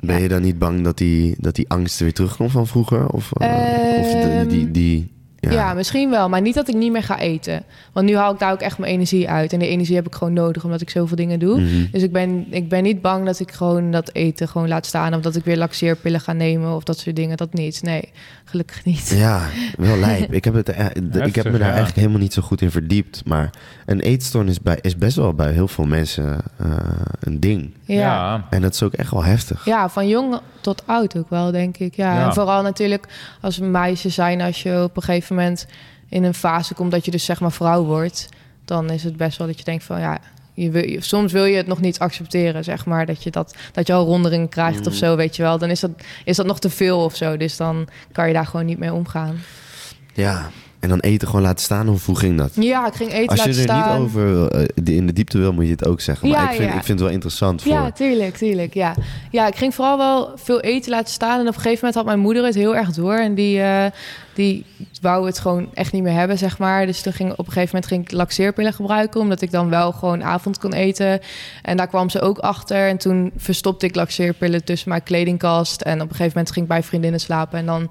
[0.00, 3.08] Ben je dan niet bang dat die, dat die angst weer terugkomt van vroeger?
[3.08, 5.14] Of, eh, of die, die, die-
[5.50, 5.52] Ja.
[5.52, 5.74] ja.
[5.74, 6.28] misschien wel.
[6.28, 7.62] Maar niet dat ik niet meer ga eten.
[7.92, 9.52] Want nu haal ik daar ook echt mijn energie uit.
[9.52, 11.60] En die energie heb ik gewoon nodig, omdat ik zoveel dingen doe.
[11.60, 11.90] Mhm.
[11.92, 15.14] Dus ik ben, ik ben niet bang dat ik gewoon dat eten gewoon laat staan.
[15.14, 17.36] Of dat ik weer laxeerpillen ga nemen of dat soort dingen.
[17.36, 17.82] Dat niet.
[17.82, 18.08] Nee,
[18.44, 19.08] gelukkig niet.
[19.16, 19.46] Ja,
[19.78, 20.32] wel lijp.
[20.36, 21.66] Ik heb, het, eh, de- ik heb me daar ja.
[21.66, 23.22] eigenlijk helemaal niet zo goed in verdiept.
[23.24, 23.50] Maar
[23.86, 26.76] een eetstoornis bij, is best wel bij heel veel mensen eh,
[27.20, 27.74] een ding.
[27.84, 27.96] Ja.
[28.00, 28.46] ja.
[28.50, 29.66] En dat is ook echt wel heftig.
[29.88, 31.94] van jong tot oud ook wel, denk ik.
[31.94, 32.14] Ja.
[32.14, 32.26] Ja.
[32.26, 33.06] En vooral natuurlijk
[33.40, 35.35] als meisje zijn, als je op een gegeven moment
[36.08, 38.28] in een fase komt dat je dus zeg maar vrouw wordt,
[38.64, 40.18] dan is het best wel dat je denkt van ja.
[40.54, 43.06] Je wil, je- soms wil je het nog niet accepteren, zeg maar.
[43.06, 44.98] Dat je, dat, dat je al ronderingen krijgt of Mm.
[44.98, 45.58] zo, weet je wel.
[45.58, 45.90] Dan is dat,
[46.24, 47.36] is dat nog te veel of zo.
[47.36, 49.38] Dus dan kan je daar gewoon niet mee omgaan.
[50.14, 50.50] Ja,
[50.86, 51.88] en dan eten gewoon laten staan.
[51.88, 52.50] Of hoe ging dat?
[52.54, 53.92] Ja, ik ging eten Als je laten er staan.
[53.92, 56.28] niet over eh, in de diepte wil, moet je het ook zeggen.
[56.28, 56.76] Maar Ja, ik, vind, ja.
[56.76, 57.72] ik vind het wel interessant voor...
[57.72, 58.74] Ja, tuurlijk, tuurlijk.
[58.74, 58.94] Ja.
[59.30, 61.40] ja, ik ging vooral wel veel eten laten staan.
[61.40, 63.14] En op een gegeven moment had mijn moeder het heel erg door.
[63.14, 63.84] En die, eh,
[64.34, 64.64] die
[65.00, 66.86] wou het gewoon echt niet meer hebben, zeg maar.
[66.86, 69.20] Dus toen ging op een gegeven moment ging ik laxeerpillen gebruiken.
[69.20, 71.20] Omdat ik dan wel gewoon avond kon eten.
[71.62, 72.88] En daar kwam ze ook achter.
[72.88, 75.80] En toen verstopte ik laxeerpillen tussen mijn kledingkast.
[75.80, 77.58] En op een gegeven moment ging ik bij vriendinnen slapen.
[77.58, 77.90] En dan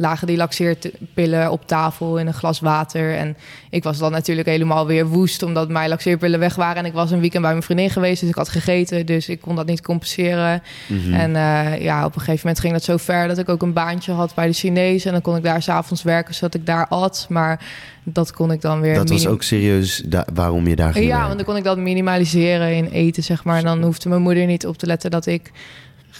[0.00, 3.16] lagen die laxeerpillen op tafel in een glas water.
[3.16, 3.36] En
[3.70, 5.42] ik was dan natuurlijk helemaal weer woest...
[5.42, 6.76] omdat mijn laxeerpillen weg waren.
[6.76, 9.06] En ik was een weekend bij mijn vriendin geweest, dus ik had gegeten.
[9.06, 10.62] Dus ik kon dat niet compenseren.
[10.86, 11.12] Mhm.
[11.12, 13.28] En eh, ja, op een gegeven moment ging dat zo ver...
[13.28, 15.04] dat ik ook een baantje had bij de Chinees.
[15.04, 17.26] En dan kon ik daar s'avonds werken, zodat ik daar at.
[17.28, 17.60] Maar
[18.04, 18.94] dat kon ik dan weer...
[18.94, 21.26] dat was ook serieus waarom je daar ging Ja, werken.
[21.26, 23.58] want dan kon ik dat minimaliseren in eten, zeg maar.
[23.58, 25.50] En dan hoefde mijn moeder niet op te letten dat ik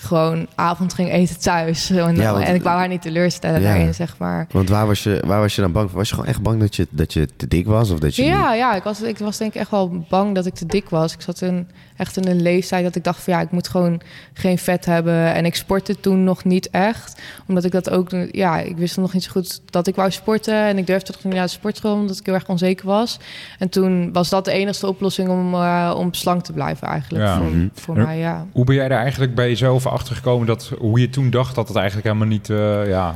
[0.01, 1.91] gewoon avond ging eten thuis.
[1.91, 3.67] En, Ja, want- en ik wou haar niet teleurstellen Ja.
[3.69, 4.47] daarin, zeg maar.
[4.51, 5.99] Want waar was, je, waar was je dan bang voor?
[5.99, 7.91] Was je gewoon echt bang dat je, dat je te dik was?
[7.91, 10.47] Of dat je Ja, ja ik, was, ik was denk ik echt wel bang dat
[10.47, 11.13] ik te dik was.
[11.15, 11.69] Ik zat in,
[12.01, 14.01] echt in een leeftijd dat ik dacht van ja, ik moet gewoon
[14.33, 15.35] geen vet hebben.
[15.35, 17.21] En ik sportte toen nog niet echt.
[17.47, 20.55] Omdat ik dat ook, ja, ik wist nog niet zo goed dat ik wou sporten.
[20.55, 23.19] En ik durfde toch niet naar de sportschool, omdat ik heel erg onzeker was.
[23.59, 27.25] En toen was dat de enige oplossing om, eh, om slank te blijven eigenlijk.
[27.25, 27.37] Ja.
[27.37, 27.69] Voor, Mhm.
[27.75, 28.47] voor En- mij, ja.
[28.53, 31.69] Hoe ben jij daar eigenlijk bij jezelf achter gekomen dat hoe je toen dacht dat
[31.69, 33.15] het eigenlijk helemaal niet, eh, ja,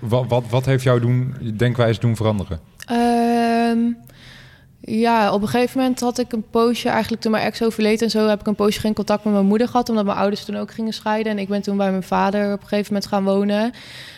[0.00, 2.60] wat, wat, wat heeft jou doen, je denkwijze doen veranderen?
[2.86, 3.78] Ehm,
[4.84, 8.10] Ja, op een gegeven moment had ik een poosje, eigenlijk toen mijn ex overleed en
[8.10, 10.56] zo, heb ik een poosje geen contact met mijn moeder gehad, omdat mijn ouders toen
[10.56, 11.32] ook gingen scheiden.
[11.32, 13.72] En ik ben toen bij mijn vader op een gegeven moment gaan wonen.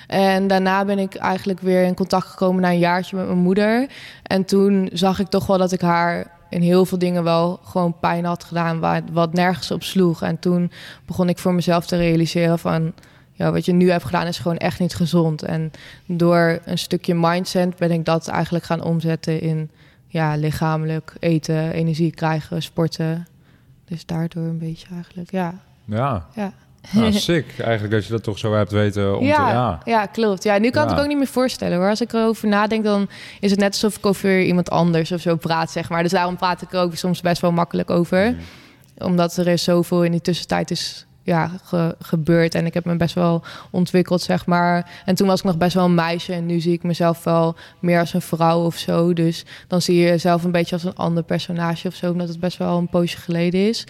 [0.07, 3.87] En daarna ben ik eigenlijk weer in contact gekomen na een jaartje met mijn moeder.
[4.23, 7.99] En toen zag ik toch wel dat ik haar in heel veel dingen wel gewoon
[8.01, 10.23] pijn had gedaan, wat nergens op sloeg.
[10.23, 10.71] En toen
[11.07, 12.93] begon ik voor mezelf te realiseren van,
[13.33, 15.43] ja, wat je nu hebt gedaan is gewoon echt niet gezond.
[15.43, 15.71] En
[16.07, 19.71] door een stukje mindset ben ik dat eigenlijk gaan omzetten in
[20.15, 23.27] ja, lichamelijk eten, energie krijgen, sporten.
[23.85, 25.55] Dus daardoor een beetje eigenlijk, ja.
[25.85, 26.27] Ja.
[26.35, 26.53] Ja.
[26.91, 27.59] Nou, sick.
[27.59, 29.53] Eigenlijk dat je dat toch zo hebt weten om ja, te...
[29.53, 29.81] Ja.
[29.85, 30.43] ja, klopt.
[30.43, 31.89] Ja, nu kan ik het ook niet meer voorstellen hoor.
[31.89, 33.09] Als ik erover nadenk, dan
[33.41, 36.03] is het net alsof ik over iemand anders of zo praat, zeg maar.
[36.03, 38.37] Dus daarom praat ik er ook soms best wel makkelijk over.
[38.99, 42.55] Omdat er is zoveel in die tussentijd is ja, ge- gebeurd.
[42.55, 44.91] En ik heb me best wel ontwikkeld, zeg maar.
[45.05, 46.33] En toen was ik nog best wel een meisje.
[46.33, 49.13] En nu zie ik mezelf wel meer als een vrouw of zo.
[49.13, 52.11] Dus dan zie je jezelf een beetje als een ander personage of zo.
[52.11, 53.87] Omdat het best wel een poosje geleden is.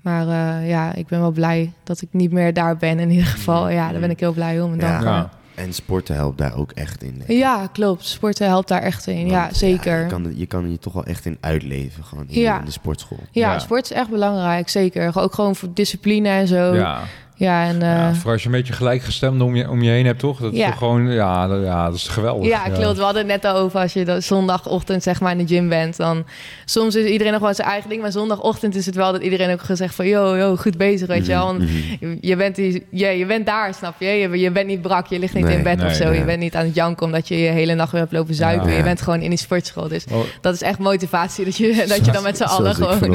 [0.00, 3.26] Maar eh, ja, ik ben wel blij dat ik niet meer daar ben in ieder
[3.26, 3.68] geval.
[3.68, 4.72] Ja, daar ben ik heel blij om.
[4.72, 4.90] En Ja.
[4.90, 5.12] dankbaar.
[5.14, 5.30] Ja.
[5.54, 7.14] En sporten helpt daar ook echt in.
[7.18, 7.36] denk ik.
[7.36, 8.04] Ja, klopt.
[8.04, 9.26] Sporten helpt daar echt in.
[9.26, 9.96] Ja, zeker.
[9.96, 12.58] je, Ja, kan, je kan je toch wel echt in uitleven, gewoon in, Ja.
[12.58, 13.18] in de sportschool.
[13.30, 13.58] Ja.
[13.58, 14.68] sport is echt belangrijk.
[14.68, 15.18] Zeker.
[15.18, 16.74] Ook gewoon voor discipline en zo.
[16.74, 17.00] Ja,
[17.36, 17.66] Ja.
[17.66, 17.82] en...
[17.82, 20.40] eh, ja, vooral als je een beetje gelijkgestemd om je, om je heen hebt, toch?
[20.40, 20.66] Dat is Ja.
[20.68, 22.48] toch gewoon, ja, dat, ja, dat is geweldig.
[22.48, 22.96] Ja, klopt.
[22.96, 25.96] We hadden het net over als je zondagochtend zeg maar in de gym bent.
[25.96, 26.24] Dan
[26.64, 28.02] soms is iedereen nog wel zijn eigen ding.
[28.02, 30.06] Maar zondagochtend is het wel dat iedereen ook gezegd van...
[30.06, 31.46] yo, yo, goed bezig, weet je wel.
[31.46, 31.70] Want Mhm.
[32.00, 34.06] je- je, bent die, ja, je bent daar, snap je?
[34.06, 34.38] je?
[34.38, 36.04] Je bent niet brak, je ligt niet Nee, in bed nee, of zo.
[36.08, 36.18] nee.
[36.18, 38.72] Je bent niet aan het janken omdat je je hele nacht weer hebt lopen zuipen.
[38.72, 39.88] Je bent gewoon in die sportschool.
[39.88, 43.10] Dus Oh, dat is echt motivatie dat je, dat je dan met z'n allen gewoon...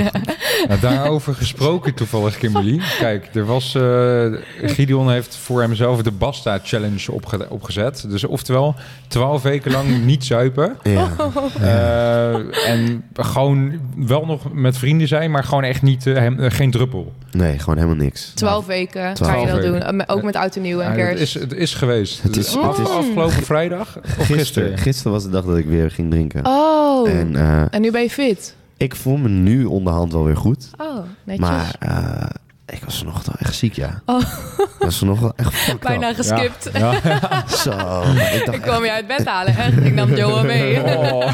[0.67, 2.79] nou, daarover gesproken toevallig, Kimberly.
[2.99, 3.75] Kijk, er was...
[3.75, 4.07] eh
[4.61, 8.05] Gideon heeft voor hemzelf de Basta Challenge opge- opgezet.
[8.09, 8.75] Dus oftewel,
[9.07, 10.75] twaalf weken lang niet zuipen.
[10.83, 11.09] Ja.
[11.61, 16.51] Eh, en gewoon wel nog met vrienden zijn, maar gewoon echt niet, eh, hem- eh,
[16.51, 17.13] geen druppel.
[17.31, 18.31] Nee, gewoon helemaal niks.
[18.35, 19.71] Twaalf weken ga Twaalf je dat weken.
[19.89, 19.99] doen.
[20.01, 21.21] Eh, Ook met oud en nieuw en Ja, het, kerst.
[21.21, 22.21] is, het is geweest.
[22.23, 24.37] Het is- af- het is- afgelopen vrijdag of gisteren?
[24.37, 26.45] Gisteren, gisteren was de dag dat ik weer ging drinken.
[26.45, 28.55] Oh, En eh, en nu ben je fit?
[28.77, 30.69] ik voel me nu onderhand wel weer goed.
[30.77, 31.47] Oh, netjes.
[31.47, 32.29] Maar eh,
[32.71, 34.01] ik was vanochtend wel echt ziek, ja.
[34.05, 34.19] Oh.
[34.57, 36.15] Ik was vanochtend wel echt fucked Bijna up.
[36.15, 36.69] geskipt.
[36.73, 36.93] Ja.
[37.03, 37.43] Ja.
[37.63, 39.55] Zo, ik dacht Ik kwam je uit bed halen.
[39.57, 40.83] Echt, ik nam Joe mee.
[40.97, 41.31] Oh,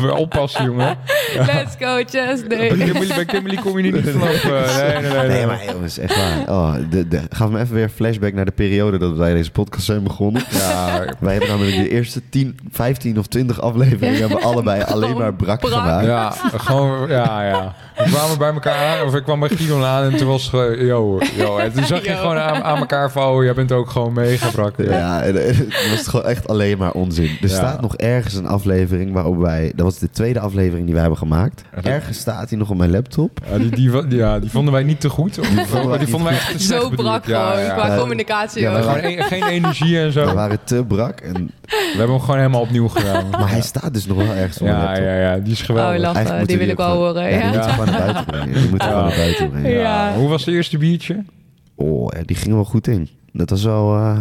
[0.00, 0.96] weer oppassen, jongen.
[1.36, 2.68] Let's go, Chess Bij Day.
[2.68, 4.44] Kimberly, bij Kimberly kom je niet vanaf.
[4.44, 5.12] eh, nee, nee, nee.
[5.12, 5.46] Nee, nee.
[5.46, 6.38] maar jongens, echt waar.
[6.48, 9.50] Oh, de, de, gaf me even weer een flashback naar de periode dat wij deze
[9.50, 10.42] podcast zijn begonnen.
[10.50, 15.16] Ja, Wij hebben namelijk de eerste 10, 15 of 20 afleveringen hebben we allebei alleen
[15.16, 15.72] maar brak, brak.
[15.72, 16.06] gemaakt.
[16.06, 17.74] ja, gewoon, ja, ja.
[17.96, 20.50] We kwamen bij elkaar aan, of ik kwam bij Gideon aan en toen was het
[20.70, 21.58] yo, yo.
[21.58, 24.48] En toen zag je gewoon aan, aan elkaar van, oh, jij bent ook gewoon mega
[24.50, 24.74] brak.
[24.76, 27.24] Ja, en, en het was gewoon echt alleen maar onzin.
[27.42, 27.54] Er Ja.
[27.54, 29.72] staat nog ergens een aflevering waarop wij...
[29.76, 31.62] Dat was de tweede aflevering die wij hebben gemaakt.
[31.74, 33.40] Dat- Ergens staat hij nog op mijn laptop.
[33.50, 35.38] Ja, die, die, ja, die vonden wij niet te goed.
[35.38, 37.96] Of, die, vonden wij die vonden wij echt Zo brak Ja, gewoon, qua Ja.
[37.98, 38.60] communicatie.
[38.62, 40.20] Ja, een- geen energie en zo.
[40.20, 41.20] We We waren te brak.
[41.20, 41.50] En,
[41.96, 43.24] hebben hem gewoon helemaal opnieuw gedaan.
[43.30, 45.04] maar hij staat dus nog wel ergens op mijn Ja, laptop.
[45.04, 45.94] ja, ja, die is geweldig.
[45.96, 46.46] Oh, lachen.
[46.46, 47.22] Die wil ik we wel horen.
[47.22, 47.46] Ja, die Ja.
[47.46, 48.52] moeten we gewoon naar buiten brengen.
[48.52, 48.84] Die we Ja.
[48.84, 49.70] gewoon naar buiten brengen.
[49.70, 50.12] Ja.
[50.16, 51.24] Hoe was eerste biertje?
[51.74, 53.08] Oh, die ging wel goed in.
[53.32, 53.94] Dat was wel...
[53.94, 54.18] eh,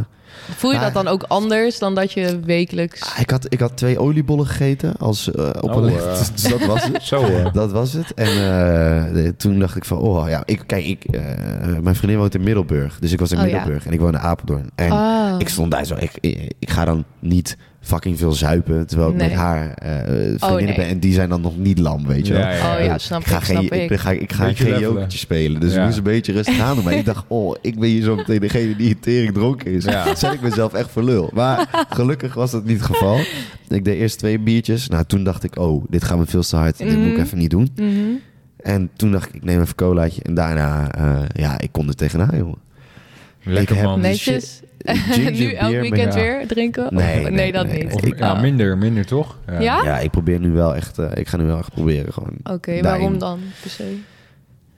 [0.55, 3.01] Voel je dat dan ook anders dan dat je wekelijks...
[3.01, 6.31] ah, ik, had, ik had twee oliebollen gegeten als, eh, op Oh, een lift.
[6.33, 7.03] Dus dat was het.
[7.03, 7.49] Zo.
[7.51, 8.13] Dat was het.
[8.13, 11.21] En eh, de- toen dacht ik van, oh ja, ik, kijk, ik, eh,
[11.81, 12.99] mijn vriendin woont in Middelburg.
[12.99, 13.51] Dus ik was in Oh, ja.
[13.51, 14.69] Middelburg en ik woon in Apeldoorn.
[14.75, 15.35] En Ah.
[15.37, 16.17] ik stond daar zo, ik,
[16.59, 19.27] ik ga dan niet fucking veel zuipen, terwijl ik Nee.
[19.29, 19.89] met haar eh
[20.37, 20.75] vriendinnen nee.
[20.75, 20.85] ben.
[20.87, 22.41] En die zijn dan nog niet lam, weet je wel.
[22.41, 23.89] Ja, ja, Oh ja, snap ik ga ik, geen, snap ik.
[23.91, 25.61] ik ga, ik ga Beetje geen jokertje spelen.
[25.61, 25.79] Dus Ja.
[25.79, 26.83] ik moest een beetje rustig aan doen.
[26.83, 29.83] Maar ik dacht, oh, ik ben hier zo meteen degene die tering dronken is.
[29.83, 30.15] Ja.
[30.15, 31.29] Zet ik mezelf echt voor lul.
[31.33, 33.19] Maar gelukkig was dat niet het geval.
[33.67, 34.87] Ik deed eerst twee biertjes.
[34.87, 36.77] Nou, toen dacht ik, oh, dit gaat me veel te hard.
[36.77, 37.21] Dit moet ik Mhm.
[37.21, 37.69] even niet doen.
[37.75, 37.89] Mhm.
[38.57, 40.21] En toen dacht ik, ik neem even een colaatje.
[40.23, 42.57] En daarna, eh, ja, ik kon er tegenaan, jongen.
[43.43, 43.99] Lekker man.
[43.99, 44.61] Netjes.
[45.11, 46.87] Ginger nu elk beer, weekend weer drinken?
[46.89, 47.93] Nee, nee, nee, dat nee, niet.
[47.93, 49.37] Of, Ik- ja, minder, minder toch?
[49.47, 49.83] Ja?
[49.83, 52.37] Ja, ik probeer nu wel echt, eh, ik ga nu wel echt proberen gewoon.
[52.43, 53.97] Oké, waarom dan per se?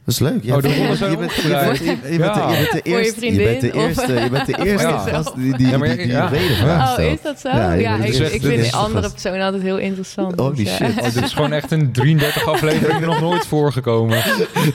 [0.06, 0.36] Dat is leuk.
[0.36, 1.68] Oh, je, bent, je, opgedraaid.
[1.68, 4.46] bent, je, bent, je, bent de, je bent eerste, je bent de eerste, je bent
[4.46, 4.98] de eerste Ja.
[4.98, 6.30] gast die, die, die, die ja.
[6.66, 6.96] Ja.
[6.98, 7.50] Oh, is dat zo?
[7.50, 10.40] Ja, ik, ik vind is die de andere persoon altijd heel interessant.
[10.40, 10.88] Holy dus, ja.
[10.88, 10.98] shit.
[10.98, 14.24] Oh, dit is gewoon echt een 33 aflevering nog nooit voorgekomen.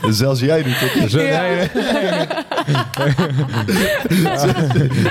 [0.09, 1.11] Zelfs jij doet het.
[1.11, 1.43] Ja.
[1.43, 1.69] nee.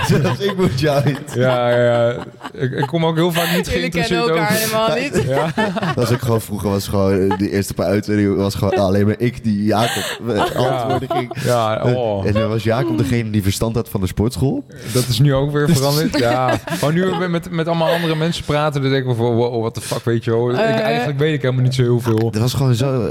[0.22, 1.34] Zelfs ik moet jou niet.
[1.34, 2.26] Ja, ja, ja.
[2.54, 5.08] ik, ik kom ook heel vaak niet Jullie kennen geïnteresseerd elkaar over.
[5.26, 5.56] helemaal
[5.86, 5.96] niet.
[5.96, 9.16] Dat is ook gewoon vroeger was gewoon de eerste paar uitzendingen was gewoon alleen maar
[9.18, 10.09] ik die Jacob
[10.56, 11.32] antwoorden ging.
[11.44, 12.26] ja oh.
[12.26, 14.64] En dan was Jacob degene die verstand had van de sportschool.
[14.94, 16.18] dat is nu ook weer veranderd.
[16.30, 19.60] Ja, gewoon nu we met, met allemaal andere mensen praten, dan denk ik van, wow,
[19.62, 20.50] what the fuck, weet je wel.
[20.50, 20.80] Ik, Eh.
[20.80, 22.18] eigenlijk weet ik helemaal niet zo heel veel.
[22.32, 23.08] Het was gewoon zo.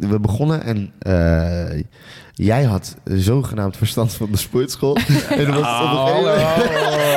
[0.00, 1.82] We begonnen en eh,
[2.32, 4.96] jij had zogenaamd verstand van de sportschool.
[5.28, 6.42] en dan was het op een gegeven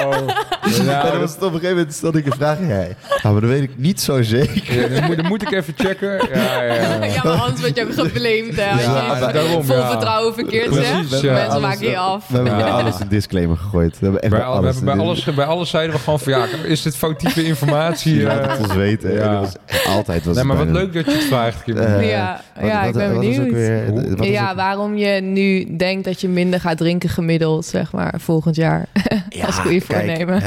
[0.01, 0.09] hallo.
[0.19, 0.33] moment.
[0.85, 2.95] Ja, en dan was het op een gegeven moment stelde ik een vraag jij.
[3.21, 4.81] Ja, maar dat weet ik niet zo zeker.
[4.81, 6.27] Ja, dan, moet, dan moet ik even checken.
[6.33, 7.03] Ja, ja, ja.
[7.05, 8.71] Ja, maar anders word je ook geblamed, hè.
[8.71, 9.89] Als Ja, je daarom, vol ja.
[9.89, 11.21] vertrouwen verkeerd Precies, zegt.
[11.21, 11.31] ja.
[11.33, 12.27] Mensen Alles- maken je af.
[12.27, 12.69] We hebben bij Ja.
[12.71, 13.91] alles een disclaimer gegooid.
[13.99, 14.75] We hebben echt Bij, we alles.
[14.75, 18.15] hebben bij, alles, bij alles zeiden we gewoon van ja, is dit foutieve informatie?
[18.15, 18.49] Je laat eh?
[18.49, 19.13] het ons weten.
[19.13, 19.19] ja.
[19.21, 21.77] En dat was, altijd was nee, maar het wat leuk dat je het vraagt, Kim.
[21.77, 23.51] Eh, ja, wat- ja wat- ik ben benieuwd.
[23.51, 28.13] weer- ja, ook- waarom je nu denkt dat je minder gaat drinken gemiddeld, zeg maar,
[28.17, 28.85] volgend jaar.
[29.29, 30.41] Ja, als goede kijk, voornemen.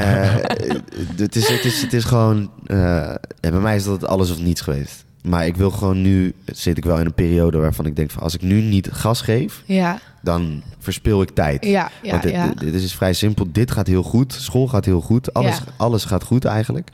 [1.17, 2.51] Het, is, het, is, het is gewoon...
[2.65, 5.05] eh, bij mij is dat alles of niets geweest.
[5.23, 6.33] Maar ik wil gewoon nu...
[6.45, 8.11] Zit ik wel in een periode waarvan ik denk...
[8.11, 11.65] Van, als ik nu niet gas geef, Ja, dan verspil ik tijd.
[11.65, 12.11] ja, ja.
[12.11, 12.47] Want dit, ja.
[12.47, 13.47] dit- dit is vrij simpel.
[13.51, 14.33] Dit gaat heel goed.
[14.33, 15.33] School gaat heel goed.
[15.33, 15.63] Alles, Ja.
[15.77, 16.89] alles gaat goed eigenlijk.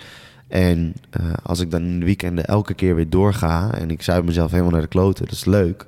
[0.48, 3.74] En eh, als ik dan in de weekenden elke keer weer doorga...
[3.74, 5.86] en ik zuip mezelf helemaal naar de kloten, dat is leuk.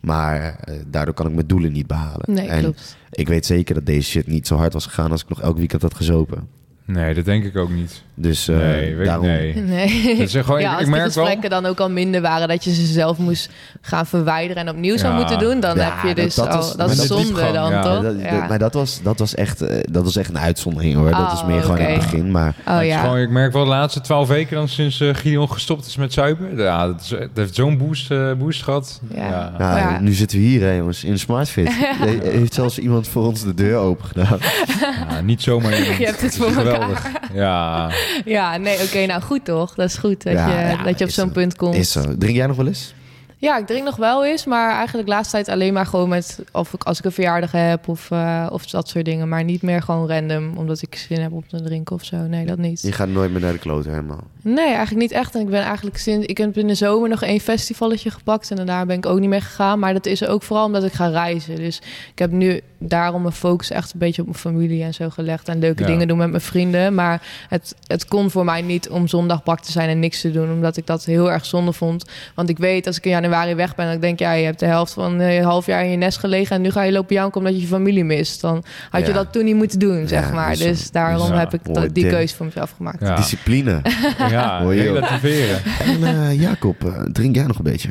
[0.00, 2.22] Maar eh, daardoor kan ik mijn doelen niet behalen.
[2.34, 2.96] Nee, en klopt.
[3.10, 5.10] ik weet zeker dat deze shit niet zo hard was gegaan...
[5.10, 6.48] als ik nog elk weekend had gezopen.
[6.92, 8.02] Nee, dat denk ik ook niet.
[8.14, 9.26] Dus eh, nee, weet, daarom...
[9.26, 9.54] nee.
[9.54, 10.16] Nee.
[10.18, 12.64] Dat is gewoon, ja, als ik de merk gesprekken dan ook al minder waren dat
[12.64, 16.14] je ze zelf moest gaan verwijderen en opnieuw zou moeten doen, dan Ja, heb je
[16.14, 17.82] dat- dus dat al, was- dat is dat zonde dan ja.
[17.82, 18.02] toch?
[18.02, 18.46] Dat- dat- ja.
[18.48, 21.10] Maar dat was, dat, was echt, eh, dat was echt een uitzondering hoor.
[21.10, 22.30] dat Oh, is meer gewoon in het begin.
[22.30, 23.00] Maar oh Het is ja.
[23.00, 26.12] gewoon, ik merk wel de laatste twaalf weken dan sinds eh Gideon gestopt is met
[26.12, 26.56] zuipen.
[26.56, 29.00] Ja, dat, is, dat heeft zo'n boost, eh, boost gehad.
[29.14, 29.52] Ja.
[29.58, 30.00] Ja.
[30.00, 31.72] nu zitten we hier hè, jongens, in de SmartFit.
[32.22, 34.38] Heeft zelfs iemand voor ons de deur open gedaan.
[35.10, 35.96] Ja, niet zomaar iemand.
[35.98, 37.10] Je hebt het voor Geweldig.
[37.32, 37.90] Ja,
[38.24, 39.74] Ja, nee, oké, nou goed toch?
[39.74, 41.32] Dat is goed dat, Ja, je, dat je op zo'n zo.
[41.32, 41.74] punt komt.
[41.74, 42.16] Is zo.
[42.18, 42.94] Drink jij nog wel eens?
[43.40, 46.72] Ja, ik drink nog wel eens, maar eigenlijk laatste tijd alleen maar gewoon met of
[46.72, 49.28] ik, als ik een verjaardag heb of, eh, of dat soort dingen.
[49.28, 52.16] Maar niet meer gewoon random, omdat ik zin heb om te drinken of zo.
[52.16, 52.82] Nee, dat niet.
[52.82, 54.24] Je gaat nooit meer naar de kloten helemaal.
[54.54, 55.34] Nee, eigenlijk niet echt.
[55.34, 56.26] En ik ben eigenlijk sinds...
[56.26, 58.50] Ik heb in de zomer nog één festivalletje gepakt.
[58.50, 59.78] En daarna ben ik ook niet meer gegaan.
[59.78, 61.56] Maar dat is ook vooral omdat ik ga reizen.
[61.56, 61.76] Dus
[62.12, 65.48] ik heb nu daarom mijn focus echt een beetje op mijn familie en zo gelegd.
[65.48, 65.86] En leuke Ja.
[65.88, 66.94] dingen doen met mijn vrienden.
[66.94, 70.30] Maar het, het kon voor mij niet om zondag bak te zijn en niks te
[70.30, 70.50] doen.
[70.52, 72.04] Omdat ik dat heel erg zonde vond.
[72.34, 73.86] Want ik weet, als ik in januari weg ben...
[73.90, 76.18] dan denk ik, ja, je hebt de helft van een half jaar in je nest
[76.18, 76.56] gelegen...
[76.56, 78.40] en nu ga je lopen janken omdat je je familie mist.
[78.40, 79.12] Dan had je Ja.
[79.12, 80.56] dat toen niet moeten doen, zeg Ja, maar.
[80.56, 81.38] Dus daarom Ja.
[81.38, 83.00] heb ik dat- die keuze voor mezelf gemaakt.
[83.00, 83.16] ja.
[83.16, 83.80] Discipline.
[84.40, 84.72] ja ook.
[84.72, 85.64] relativeren.
[85.78, 87.90] en eh, Jacob, eh, drink jij nog een beetje?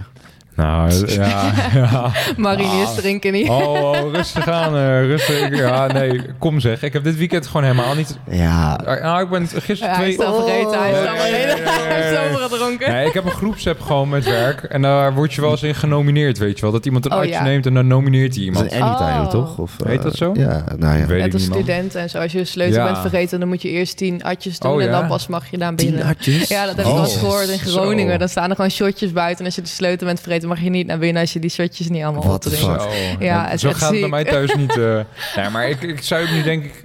[0.58, 2.12] Nou, ja, ja.
[2.38, 2.96] Mariniers Ah.
[2.96, 3.50] drinken niet.
[3.50, 5.58] Oh, oh, rustig aan, eh, rustig.
[5.58, 6.84] Ja, nee, kom zeg.
[6.84, 8.18] Ik heb dit weekend gewoon helemaal niet...
[8.30, 10.12] Ja, Ah, Nou, ik ben gisteren Ja, hij twee...
[10.14, 11.74] is al vergeten, hij is al vergeten.
[11.74, 12.30] Hij is nee.
[12.36, 12.92] overgedronken.
[12.92, 14.64] Nee, ik heb een groepsapp gewoon met werk.
[14.64, 16.72] En daar word je wel eens in genomineerd, weet je wel.
[16.72, 17.44] Dat iemand een Oh, uitje ja.
[17.44, 18.72] neemt en dan nomineert hij dat is iemand.
[18.72, 19.28] een anytime Oh.
[19.30, 19.58] toch?
[19.58, 20.32] Of, eh, Heet dat zo?
[20.34, 21.06] Ja, nou ja.
[21.06, 22.18] Weet Net als studenten en zo.
[22.20, 22.86] Als je de sleutel Ja.
[22.86, 25.58] bent vergeten, dan moet je eerst tien atjes doen Oh, en dan pas mag je
[25.58, 26.06] daar Tien binnen.
[26.06, 26.48] hartjes?
[26.48, 26.98] Ja, dat heb ik Oh.
[26.98, 28.12] wel eens gehoord in Groningen.
[28.12, 28.18] Zo.
[28.18, 29.40] Dan staan er gewoon shotjes buiten.
[29.40, 31.50] En als je de sleutel bent vergeten, mag je niet naar binnen als je die
[31.50, 32.54] shotjes niet allemaal fuck?
[32.54, 32.88] Zo.
[33.20, 34.78] Ja, het zo gaat het bij mij thuis niet.
[34.78, 35.00] eh
[35.36, 36.84] nee, maar ik, ik zou nu denk ik...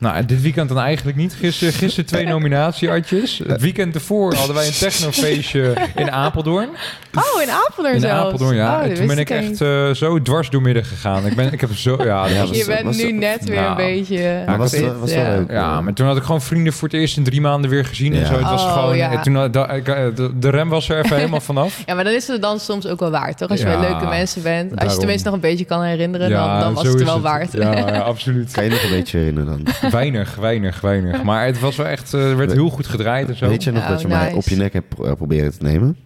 [0.00, 1.34] Nou, dit weekend dan eigenlijk niet.
[1.34, 3.40] Gisteren, gisteren twee nominatieatjes.
[3.46, 6.68] Het weekend ervoor hadden wij een technofeestje in Apeldoorn.
[7.14, 8.24] Oh, in Apeldoorn In zelfs.
[8.26, 8.84] Apeldoorn, ja.
[8.86, 11.26] Oh, toen ben ik echt eh, zo dwars door midden gegaan.
[11.26, 11.96] Ik, ben, ik heb zo...
[12.04, 14.42] Ja, dat Ja, was- Je bent was- nu net weer Nou, een beetje...
[14.46, 15.36] Maar was, het- wel ja.
[15.36, 15.50] leuk.
[15.50, 18.12] Ja, maar toen had ik gewoon vrienden voor het eerst in drie maanden weer gezien
[18.12, 18.26] en Ja.
[18.26, 18.32] zo.
[18.32, 18.96] Het was Oh, gewoon...
[18.96, 19.10] ja.
[19.10, 21.82] en Toen, had- da- ik, eh, de, de rem was er even helemaal vanaf.
[21.86, 23.48] Ja, maar dan is het dan soms ook wel waard, toch?
[23.48, 24.62] Als je Ja, bij leuke mensen bent.
[24.62, 24.98] Als je daarom.
[24.98, 27.52] tenminste nog een beetje kan herinneren, dan, dan was het wel waard.
[27.52, 28.50] Ja, ja, absoluut.
[28.52, 29.89] Kan je nog een beetje herinneren dan?
[29.90, 31.22] Weinig, weinig, weinig.
[31.22, 33.48] Maar het was wel echt, eh, er werd heel goed gedraaid en zo.
[33.48, 35.62] Weet je nog Oh, dat je mij op je nek hebt pro- eh, proberen te
[35.64, 35.96] nemen?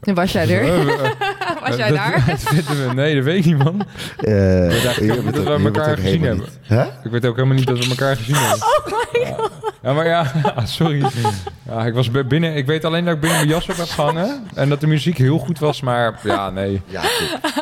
[0.00, 0.62] En was jij er?
[0.88, 1.10] Eh,
[1.68, 2.24] Was jij daar?
[2.84, 3.86] dat- nee, dat weet ik niet, man.
[4.18, 6.86] Eh, dacht ik hebt dat we elkaar gezien helemaal hebben.
[7.04, 8.66] Ik weet ook helemaal niet dat we elkaar gezien hebben.
[8.66, 9.50] Oh my god.
[9.82, 10.26] Ja, maar ja,
[10.64, 11.04] sorry.
[11.68, 14.42] Ja, ik was binnen, ik weet alleen dat ik binnen mijn jas op heb gehangen.
[14.54, 16.82] En dat de muziek heel goed was, maar ja, nee.
[16.86, 17.61] Ja, goed.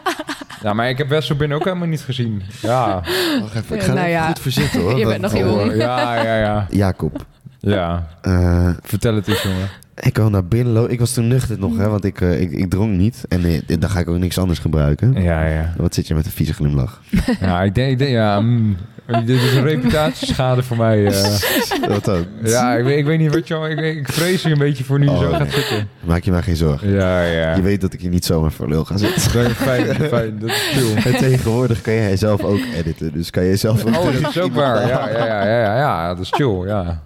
[0.63, 2.43] Ja, maar ik heb Wessel binnen ook helemaal niet gezien.
[2.63, 3.03] Ja.
[3.41, 3.75] Wacht even.
[3.77, 4.27] Ik Ja, ga nou er ja.
[4.27, 4.99] goed voor zitten hoor.
[4.99, 5.71] Je bent nog oh, jong.
[5.71, 6.67] eh, Ja, ja, ja.
[6.71, 7.25] Jacob,
[7.59, 9.69] Ja, eh, vertel het eens, jongen.
[10.01, 10.93] ik kwam naar binnen lopen.
[10.93, 13.25] Ik was toen nuchter nog, hè, want ik, eh, ik, ik dronk niet.
[13.29, 15.23] En eh, dan ga ik ook niks anders gebruiken.
[15.23, 15.73] Ja, ja.
[15.77, 17.01] Wat zit je met een vieze glimlach?
[17.41, 18.77] Ja, ik denk, ik denk ja, mm,
[19.25, 21.07] Dit is een reputatieschade voor mij.
[21.07, 21.35] eh.
[21.89, 22.27] Wat dan?
[22.45, 23.69] ja, ik weet, ik weet niet wat jou...
[23.71, 25.39] Ik, ik vrees er een beetje voor nu je Oh, zo nee.
[25.39, 25.89] gaat zitten.
[26.01, 26.91] Maak je maar geen zorgen.
[26.91, 27.55] Ja, ja.
[27.55, 29.21] Je weet dat ik hier niet zomaar voor lul ga zitten.
[29.23, 30.39] Fijn, fijn, fijn.
[30.39, 31.13] Dat is chill.
[31.13, 33.13] En tegenwoordig kan jij zelf ook editen.
[33.13, 33.97] Dus kan jij zelf ook...
[33.97, 34.87] Oh, dat is ook waar.
[34.89, 36.09] Ja, ja, ja, ja, ja, ja.
[36.15, 37.03] Dat is chill, ja.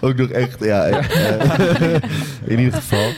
[0.00, 0.84] ook nog echt, ja.
[0.86, 1.94] eh,
[2.52, 3.08] in ieder geval.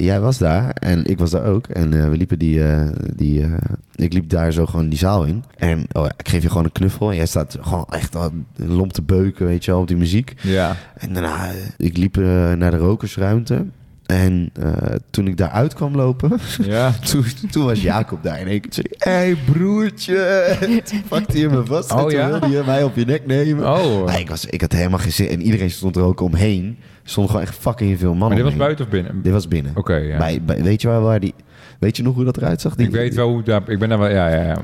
[0.00, 1.66] Jij was daar en ik was daar ook.
[1.66, 2.64] En eh, we liepen die...
[2.64, 3.52] eh, die eh,
[3.94, 5.44] ik liep daar zo gewoon die zaal in.
[5.56, 7.10] En oh, ik geef je gewoon een knuffel.
[7.10, 8.16] En jij staat gewoon echt
[8.56, 10.34] lomp te beuken, weet je wel, op die muziek.
[10.42, 10.76] Ja.
[10.96, 12.16] En daarna, ik liep
[12.56, 13.66] naar de rokersruimte.
[14.10, 14.72] En eh,
[15.10, 16.90] toen ik daar uit kwam lopen, Ja.
[17.10, 18.36] toen, toen was Jacob daar.
[18.38, 20.16] En ik zei, hé hey, broertje.
[20.60, 21.90] En toen pakte hij me vast.
[21.90, 22.28] en Oh, toen ja?
[22.30, 23.68] wilde hij mij op je nek nemen.
[23.72, 24.04] Oh.
[24.04, 25.28] Maar ik, was, ik had helemaal geen zin.
[25.28, 26.76] En iedereen stond er ook omheen.
[27.02, 28.66] Er stonden gewoon echt fucking veel mannen Maar dit was omheen.
[28.66, 29.22] buiten of binnen?
[29.22, 29.72] Dit was binnen.
[29.74, 30.18] Oké, ja.
[30.18, 31.34] Bij, bij- weet je waar, waar die...
[31.78, 32.74] Weet je nog hoe dat eruit zag?
[32.74, 33.62] Die- Ik weet wel hoe daar.
[33.70, 34.08] Ik ben daar wel.
[34.10, 34.56] Ja, ja, ja.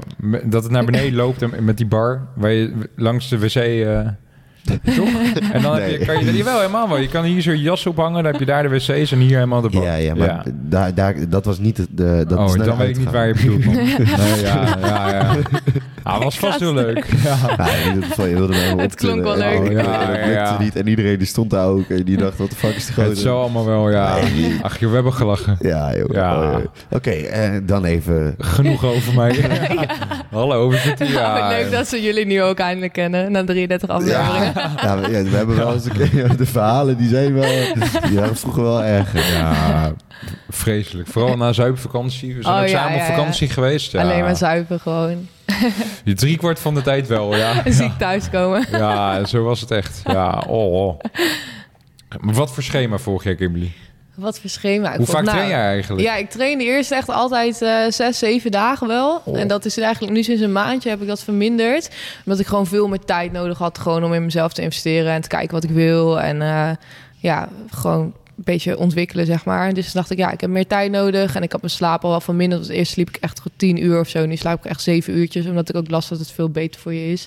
[0.45, 3.55] Dat het naar beneden loopt en met die bar waar je langs de wc.
[3.55, 4.01] eh,
[4.97, 5.09] toch?
[5.53, 6.37] En dan heb je, kan je.
[6.37, 6.99] Jawel, helemaal wel.
[6.99, 9.35] Je kan hier zo je jas ophangen, dan heb je daar de wc's en hier
[9.35, 9.83] helemaal de bar.
[9.83, 12.25] Ja, ja, maar Daar, daar, dat was niet de...
[12.29, 13.65] dat oh, dan weet ik niet waar je bedoelt.
[14.17, 15.37] Nee, ja, ja, ja.
[16.07, 17.07] Ah, was vast heel leuk.
[17.25, 17.37] Ja.
[17.57, 19.63] Ja, in ieder geval, je wilde helemaal Het klonk wel optillen.
[19.63, 19.79] leuk.
[19.79, 20.77] En, Ja, en niet.
[20.77, 21.89] En iedereen die stond daar ook.
[21.89, 23.09] En die dacht, wat de fuck is die grote...
[23.09, 24.15] Het zou allemaal wel, ja.
[24.21, 24.59] Nee.
[24.63, 25.57] Ach, joh, we hebben gelachen.
[25.61, 26.13] Ja, joh.
[26.13, 26.51] Ja.
[26.51, 26.57] Oh.
[26.91, 28.35] Oké, eh, dan even...
[28.39, 29.37] Genoeg over mij.
[30.31, 31.15] Hallo, we zitten hier.
[31.17, 31.49] Ja.
[31.49, 34.53] Leuk dat ze jullie nu ook eindelijk kennen, na 33 afleveringen.
[34.83, 36.37] Ja, we, ja, we hebben wel eens een keer...
[36.37, 37.51] De verhalen, die zijn wel...
[38.09, 39.33] Die waren vroeger wel erg.
[39.33, 39.93] Ja,
[40.49, 41.09] vreselijk.
[41.09, 42.35] Vooral na zuipvakantie.
[42.35, 43.15] We zijn Oh, ook ja, samen op ja, ja.
[43.15, 43.93] vakantie geweest.
[43.93, 44.01] Ja.
[44.03, 45.29] Alleen maar zuipen gewoon.
[46.05, 47.63] Je Drie kwart van de tijd wel, ja.
[47.71, 48.67] Ziek thuiskomen.
[48.79, 50.01] Ja, zo was het echt.
[50.05, 50.87] Ja, oh.
[50.87, 51.01] oh.
[52.21, 53.73] Maar wat voor schema volg jij, Kimberly?
[54.15, 54.97] Wat voor schema.
[54.97, 56.03] Hoe vaak nou, train jij eigenlijk?
[56.03, 59.23] Ja, ik trainde eerst echt altijd eh, zes, zeven dagen wel.
[59.25, 59.41] Oh.
[59.41, 61.91] En dat is eigenlijk nu sinds een maandje heb ik dat verminderd.
[62.25, 65.21] Omdat ik gewoon veel meer tijd nodig had gewoon om in mezelf te investeren en
[65.21, 66.21] te kijken wat ik wil.
[66.21, 66.71] En eh,
[67.17, 69.75] ja, gewoon beetje ontwikkelen, zeg maar.
[69.75, 71.35] Dus dacht ik, ja, ik heb meer tijd nodig.
[71.35, 72.61] En ik had mijn slaap al wel verminderd.
[72.67, 74.27] Want eerst sliep ik echt goed tien uur of zo.
[74.27, 76.95] Nu slaap ik echt zeven uurtjes, omdat ik ook last dat het veel beter voor
[76.95, 77.27] je is.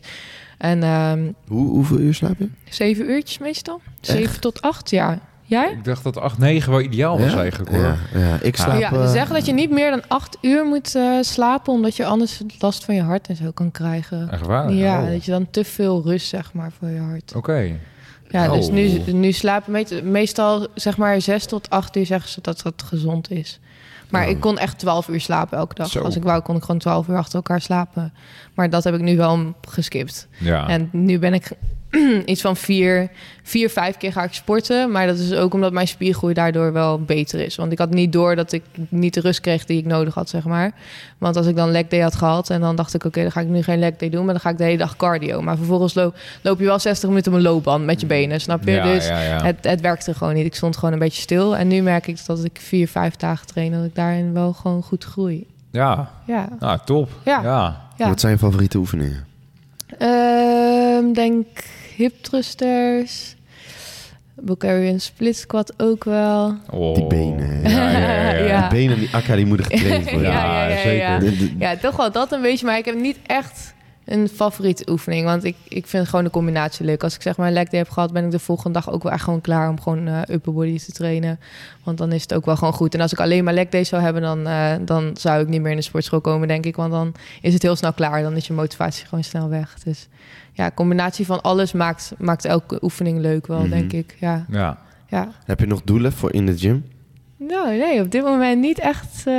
[0.57, 2.49] En ehm, Hoe, hoeveel uur slaap je?
[2.69, 3.81] zeven uurtjes meestal.
[4.01, 5.19] Zeven tot acht, ja.
[5.43, 5.71] Jij?
[5.71, 7.39] Ik dacht dat 8, 9 wel ideaal was Ja?
[7.39, 7.81] eigenlijk hoor.
[7.81, 8.37] Ja, ja.
[8.41, 8.79] ik slaap...
[8.79, 11.95] ja, ze eh, zeggen dat je niet meer dan acht uur moet eh, slapen, omdat
[11.95, 14.29] je anders last van je hart en zo kan krijgen.
[14.31, 14.71] Echt waar?
[14.73, 15.09] ja, Oh.
[15.09, 17.33] dat je dan te veel rust, zeg maar, voor je hart.
[17.35, 17.79] Oké.
[18.29, 18.73] Ja, dus Oh.
[18.73, 22.83] nu, nu slapen me- meestal, zeg maar, zes tot acht uur zeggen ze dat dat
[22.83, 23.59] gezond is.
[24.09, 25.89] Maar ik kon echt twaalf uur slapen elke dag.
[25.89, 26.01] Zo.
[26.03, 28.13] Als ik wou, kon ik gewoon twaalf uur achter elkaar slapen.
[28.53, 30.27] Maar dat heb ik nu wel geskipt.
[30.37, 30.67] Ja.
[30.67, 31.51] En nu ben ik
[32.25, 33.09] iets van vier,
[33.43, 34.91] vier, vijf keer ga ik sporten.
[34.91, 37.55] Maar dat is ook omdat mijn spiergroei daardoor wel beter is.
[37.55, 40.29] Want ik had niet door dat ik niet de rust kreeg die ik nodig had,
[40.29, 40.71] zeg maar.
[41.17, 43.05] Want als ik dan leg day had gehad en dan dacht ik...
[43.05, 44.77] oké, dan ga ik nu geen leg day doen, maar dan ga ik de hele
[44.77, 45.41] dag cardio.
[45.41, 48.63] Maar vervolgens loop, loop je wel 60 minuten op een loopband met je benen, snap
[48.63, 48.71] je?
[48.71, 49.43] ja, dus ja, ja.
[49.43, 50.45] Het, het werkte gewoon niet.
[50.45, 51.57] Ik stond gewoon een beetje stil.
[51.57, 53.71] En nu merk ik dat ik vier, vijf dagen train...
[53.71, 55.47] dat ik daarin wel gewoon goed groei.
[55.71, 56.11] ja.
[56.25, 57.09] Ja, Nou, top.
[57.23, 57.41] Ja.
[57.43, 57.81] ja.
[57.97, 58.07] ja.
[58.07, 59.27] Wat zijn je favoriete oefeningen?
[59.97, 61.47] Ehm, denk
[61.99, 63.35] hip thrusters.
[64.41, 66.57] Bulgarian split squat ook wel.
[66.69, 66.95] Oh.
[66.95, 67.69] Die benen.
[67.69, 68.31] Ja, ja, ja.
[68.31, 68.47] ja.
[68.47, 68.69] Ja.
[68.69, 70.31] Die benen, die akka, die moeten getraind worden.
[70.31, 71.49] Ja, ja, ja, zeker.
[71.59, 72.65] Ja, toch wel dat een beetje.
[72.65, 73.73] Maar ik heb niet echt
[74.11, 75.25] een favoriete oefening.
[75.25, 77.03] Want ik, ik vind gewoon de combinatie leuk.
[77.03, 79.03] Als ik zeg maar een leg day heb gehad, ben ik de volgende dag ook
[79.03, 81.39] wel echt gewoon klaar om gewoon eh, upper body te trainen.
[81.83, 82.93] Want dan is het ook wel gewoon goed.
[82.93, 85.61] En als ik alleen maar leg day zou hebben, dan, eh, dan zou ik niet
[85.61, 86.75] meer in de sportschool komen, denk ik.
[86.75, 88.21] Want dan is het heel snel klaar.
[88.21, 89.73] Dan is je motivatie gewoon snel weg.
[89.83, 90.07] Dus
[90.53, 93.69] ja, combinatie van alles maakt, maakt elke oefening leuk wel, Mhm.
[93.69, 94.15] denk ik.
[94.19, 94.77] Ja, Ja.
[95.07, 95.31] ja.
[95.45, 96.85] Heb je nog doelen voor in de gym?
[97.41, 99.33] Nou, nee, op dit moment niet echt eh,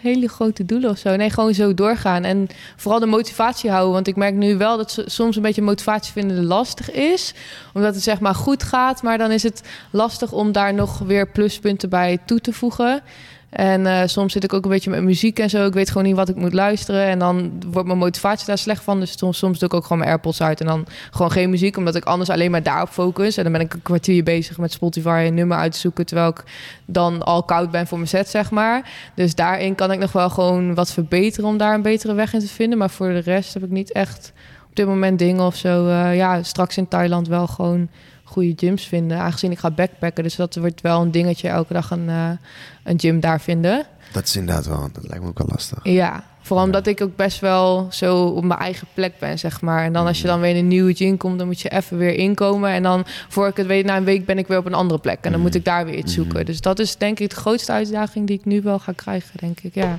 [0.00, 1.16] hele grote doelen of zo.
[1.16, 2.24] Nee, gewoon zo doorgaan.
[2.24, 3.92] En vooral de motivatie houden.
[3.92, 7.34] Want ik merk nu wel dat ze- soms een beetje motivatie vinden lastig is.
[7.74, 9.02] Omdat het zeg maar goed gaat.
[9.02, 13.02] Maar dan is het lastig om daar nog weer pluspunten bij toe te voegen.
[13.52, 15.66] En eh, soms zit ik ook een beetje met muziek en zo.
[15.66, 17.04] Ik weet gewoon niet wat ik moet luisteren.
[17.04, 19.00] En dan wordt mijn motivatie daar slecht van.
[19.00, 20.60] Dus soms, soms doe ik ook gewoon mijn AirPods uit.
[20.60, 21.76] En dan gewoon geen muziek.
[21.76, 23.36] Omdat ik anders alleen maar daarop focus.
[23.36, 26.06] En dan ben ik een kwartier bezig met Spotify een nummer uit te zoeken.
[26.06, 26.44] Terwijl ik
[26.86, 28.90] dan al koud ben voor mijn set, zeg maar.
[29.14, 32.40] Dus daarin kan ik nog wel gewoon wat verbeteren om daar een betere weg in
[32.40, 32.78] te vinden.
[32.78, 34.32] Maar voor de rest heb ik niet echt
[34.68, 35.88] op dit moment dingen of zo.
[35.88, 37.88] Eh, ja, straks in Thailand wel gewoon
[38.32, 39.18] goede gyms vinden.
[39.18, 40.22] Aangezien ik ga backpacken.
[40.22, 42.30] Dus dat wordt wel een dingetje elke dag een, eh,
[42.84, 43.86] een gym daar vinden.
[44.12, 45.78] Dat is inderdaad wel, dat lijkt me ook wel lastig.
[45.82, 49.84] Ja, vooral omdat ik ook best wel zo op mijn eigen plek ben, zeg maar.
[49.84, 51.96] En dan als je dan weer in een nieuwe gym komt, dan moet je even
[51.98, 52.70] weer inkomen.
[52.70, 55.00] En dan, voor ik het weet, na een week ben ik weer op een andere
[55.00, 55.18] plek.
[55.20, 56.44] En dan moet ik daar weer iets zoeken.
[56.44, 59.60] Dus dat is denk ik de grootste uitdaging die ik nu wel ga krijgen, denk
[59.60, 59.98] ik, ja.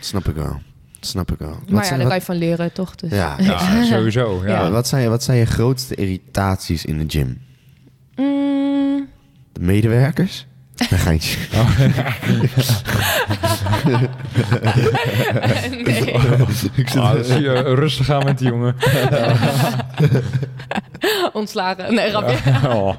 [0.00, 0.60] Snap ik wel.
[1.00, 1.48] snap ik wel.
[1.48, 2.94] Wat Maar ja, daar kan wat, je van leren, toch?
[2.94, 3.10] Dus.
[3.10, 4.40] ja, Ja, sowieso.
[4.44, 4.48] Ja.
[4.50, 7.38] Ja, wat, zijn, wat zijn je grootste irritaties in de gym?
[8.20, 9.08] Mm,
[9.52, 10.46] De medewerkers?
[10.88, 11.38] Een geintje.
[15.84, 16.14] nee.
[16.98, 18.76] Ah, dat zie je rustig aan met die jongen.
[21.32, 21.94] Ontslagen.
[21.94, 22.36] Nee, grapje.
[22.68, 22.98] Oh.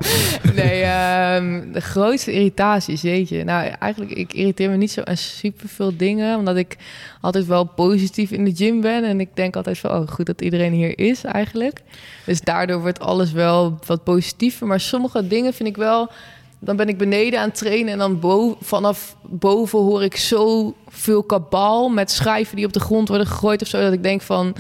[0.54, 3.44] Nee, ehm, de grootste irritaties, jeetje.
[3.44, 6.38] Nou, eigenlijk, ik irriteer me niet zo aan superveel dingen.
[6.38, 6.78] Omdat ik
[7.22, 9.04] altijd wel positief in de gym ben.
[9.04, 11.82] En ik denk altijd van, oh, goed dat iedereen hier is eigenlijk.
[12.26, 14.68] Dus daardoor wordt alles wel wat positiever.
[14.68, 16.12] Maar sommige dingen vind ik wel...
[16.64, 21.24] Dan ben ik beneden aan het trainen en dan vanaf boven hoor ik zo veel
[21.24, 23.82] kabaal met schijven die op de grond worden gegooid of zo.
[23.82, 24.56] Dat ik denk van,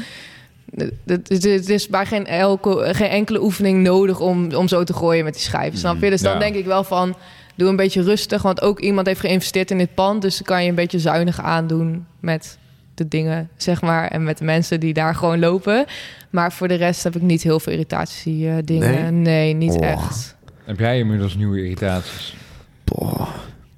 [1.05, 5.33] het is bij geen, elke, geen enkele oefening nodig om, om zo te gooien met
[5.33, 5.79] die schijven.
[5.79, 6.09] Snap je?
[6.09, 6.39] Dus dan Ja.
[6.39, 7.15] denk ik wel van,
[7.55, 8.41] doe een beetje rustig.
[8.41, 10.21] Want ook iemand heeft geïnvesteerd in dit pand.
[10.21, 12.57] Dus dan kan je een beetje zuinig aandoen met
[12.95, 14.07] de dingen, zeg maar.
[14.07, 15.85] En met de mensen die daar gewoon lopen.
[16.29, 19.21] Maar voor de rest heb ik niet heel veel irritatie eh, dingen.
[19.21, 19.85] Nee, niet Oh.
[19.85, 20.35] echt.
[20.65, 22.35] Heb jij inmiddels nieuwe irritaties?
[22.83, 23.29] Boah.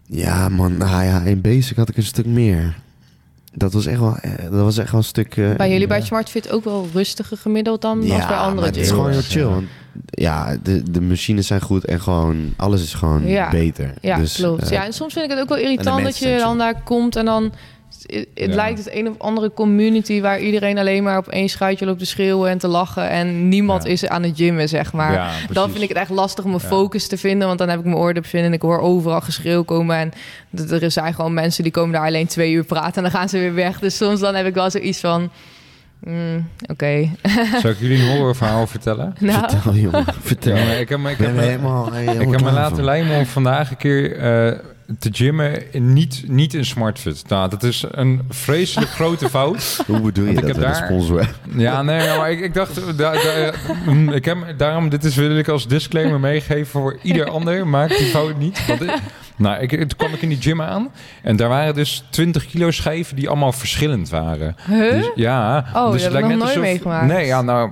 [0.05, 0.77] Ja, man.
[0.77, 2.75] Nou ja, in basic had ik een stuk meer.
[3.55, 5.37] Dat was echt wel, eh, dat was echt wel een stuk...
[5.37, 6.05] eh, Bij jullie bij ja.
[6.05, 9.43] SmartFit ook wel rustiger gemiddeld dan als bij maar andere het is gewoon heel chill.
[9.45, 9.67] Want,
[10.05, 13.49] ja, de, de machines zijn goed en gewoon alles is gewoon Ja.
[13.49, 13.93] beter.
[14.01, 14.63] Ja, dus, klopt.
[14.63, 17.15] eh, ja, en soms vind ik het ook wel irritant dat je dan daar komt
[17.15, 17.53] en dan...
[18.07, 18.55] Het, het Ja.
[18.55, 22.05] lijkt het een of andere community waar iedereen alleen maar op één schuitje loopt te
[22.05, 23.89] schreeuwen en te lachen en niemand Ja.
[23.89, 25.13] is aan het gymmen, zeg maar.
[25.13, 26.67] Ja, dan vind ik het echt lastig om mijn Ja.
[26.69, 29.63] focus te vinden, want dan heb ik mijn oordop in en ik hoor overal geschreeuw
[29.63, 29.95] komen.
[29.97, 30.11] En
[30.81, 33.37] er zijn gewoon mensen die komen daar alleen twee uur praten en dan gaan ze
[33.37, 33.79] weer weg.
[33.79, 35.29] Dus soms dan heb ik wel zoiets van,
[35.99, 37.09] mm, oké.
[37.61, 39.15] Zal ik jullie een horrorverhaal vertellen?
[39.19, 40.05] nou, Vertel, jongen.
[40.21, 40.55] Vertel.
[40.55, 43.25] Ja, ik heb, me- ik Ik heb, helemaal, helemaal ik heb me laten lijmen om
[43.25, 44.59] vandaag een keer eh,
[44.99, 47.23] te gymmen niet, niet in SmartFit.
[47.27, 49.83] Nou, dat is een vreselijk grote fout.
[49.87, 51.27] Hoe bedoel je ik dat de daar- sponsor?
[51.55, 53.51] Ja, nee, maar ik, ik dacht, da, da-
[53.85, 57.67] mm, ik heb, daarom, dit is, wil ik als disclaimer meegeven voor ieder ander.
[57.67, 58.65] Maak die fout niet.
[58.67, 58.99] Want ik-
[59.37, 60.91] nou, ik, toen kwam ik in die gym aan
[61.23, 64.55] en daar waren dus 20 kilo schijven die allemaal verschillend waren.
[64.67, 64.91] huh?
[64.91, 67.05] Dus, ja, Oh, dus dat het heb ik lijkt nog net nooit alsof- meegemaakt.
[67.07, 67.71] Nee, ja, nou,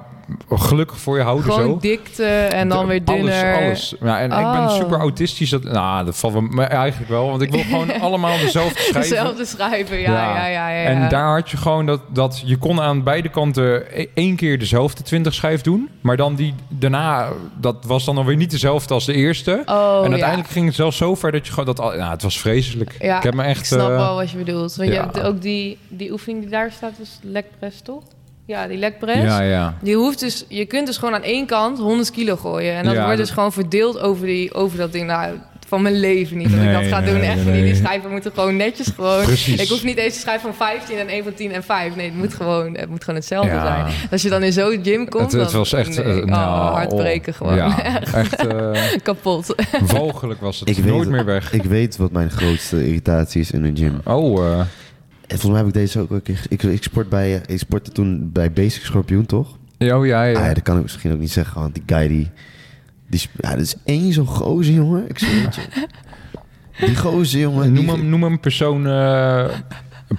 [0.50, 1.78] gelukkig voor je houden Gewoon zo.
[1.80, 3.56] dikte en dan weer dunner.
[3.56, 3.96] Alles, alles.
[4.02, 4.70] Ja, en ik ben Oh.
[4.76, 5.50] super autistisch.
[5.50, 7.30] Dat, nou, dat valt maar eigenlijk wel.
[7.30, 9.02] Want ik wil gewoon allemaal dezelfde schijven.
[9.02, 10.48] Dezelfde schrijven, ja, ja, ja.
[10.48, 14.06] ja, ja, En daar had je gewoon dat, dat je kon aan beide kanten e-
[14.14, 15.90] één keer dezelfde 20 schijf doen.
[16.02, 17.28] Maar dan die daarna,
[17.60, 19.62] dat was dan alweer niet dezelfde als de eerste.
[19.66, 21.90] Oh, en uiteindelijk ging het zelfs zo ver dat je gewoon dat al.
[21.92, 22.96] Nou, het was vreselijk.
[23.00, 23.60] Ja, ik heb me echt.
[23.60, 24.76] ik snap eh, wel wat je bedoelt.
[24.76, 28.04] Want je hebt ook die, die oefening die daar staat, was legpress, toch?
[28.46, 29.22] Ja, die legpress.
[29.22, 29.78] Ja, ja.
[29.82, 32.74] Die hoeft dus, je kunt dus gewoon aan één kant 100 kilo gooien.
[32.76, 35.08] En dat Ja, wordt dat- dus gewoon verdeeld over, die, over dat ding.
[35.08, 35.34] Nou,
[35.68, 37.22] van mijn leven niet dat ik dat ga nee, doen.
[37.22, 37.74] Echt nee, niet.
[37.74, 39.24] Die schijven moeten gewoon netjes gewoon...
[39.24, 39.62] Precies.
[39.62, 41.96] Ik hoef niet eens te schrijven van 15 en 1 van 10 en 5.
[41.96, 43.66] Nee, het moet gewoon, het moet gewoon hetzelfde Ja.
[43.90, 43.96] zijn.
[44.12, 46.04] Als je dan in zo'n gym komt, Het, het was echt.
[46.04, 47.56] nee, oh, hartbreken gewoon.
[47.56, 47.84] Ja,
[48.14, 48.72] echt eh
[49.04, 49.56] Kapot.
[49.80, 50.70] walgelijk was het.
[50.70, 51.10] Ik weet Nooit het.
[51.10, 51.54] meer weg.
[51.54, 54.00] Ik weet wat mijn grootste irritatie is in een gym.
[54.04, 54.60] Oh, eh,
[55.40, 56.42] volgens mij heb ik deze ook een keer...
[56.50, 59.58] Ik, ik, sport bij, eh, ik sportte toen bij Basic Scorpioen, toch?
[59.78, 60.40] ja, oh, ja, ja.
[60.40, 62.30] Ah, ja, dat kan ik misschien ook niet zeggen, want die guy die...
[63.08, 65.10] die ja, dat is één zo'n gozer, jongen.
[65.10, 65.62] Ik zweer het je.
[66.86, 67.74] Die gozer, jongen.
[67.74, 69.50] noem, die- hem, noem hem persoon, eh,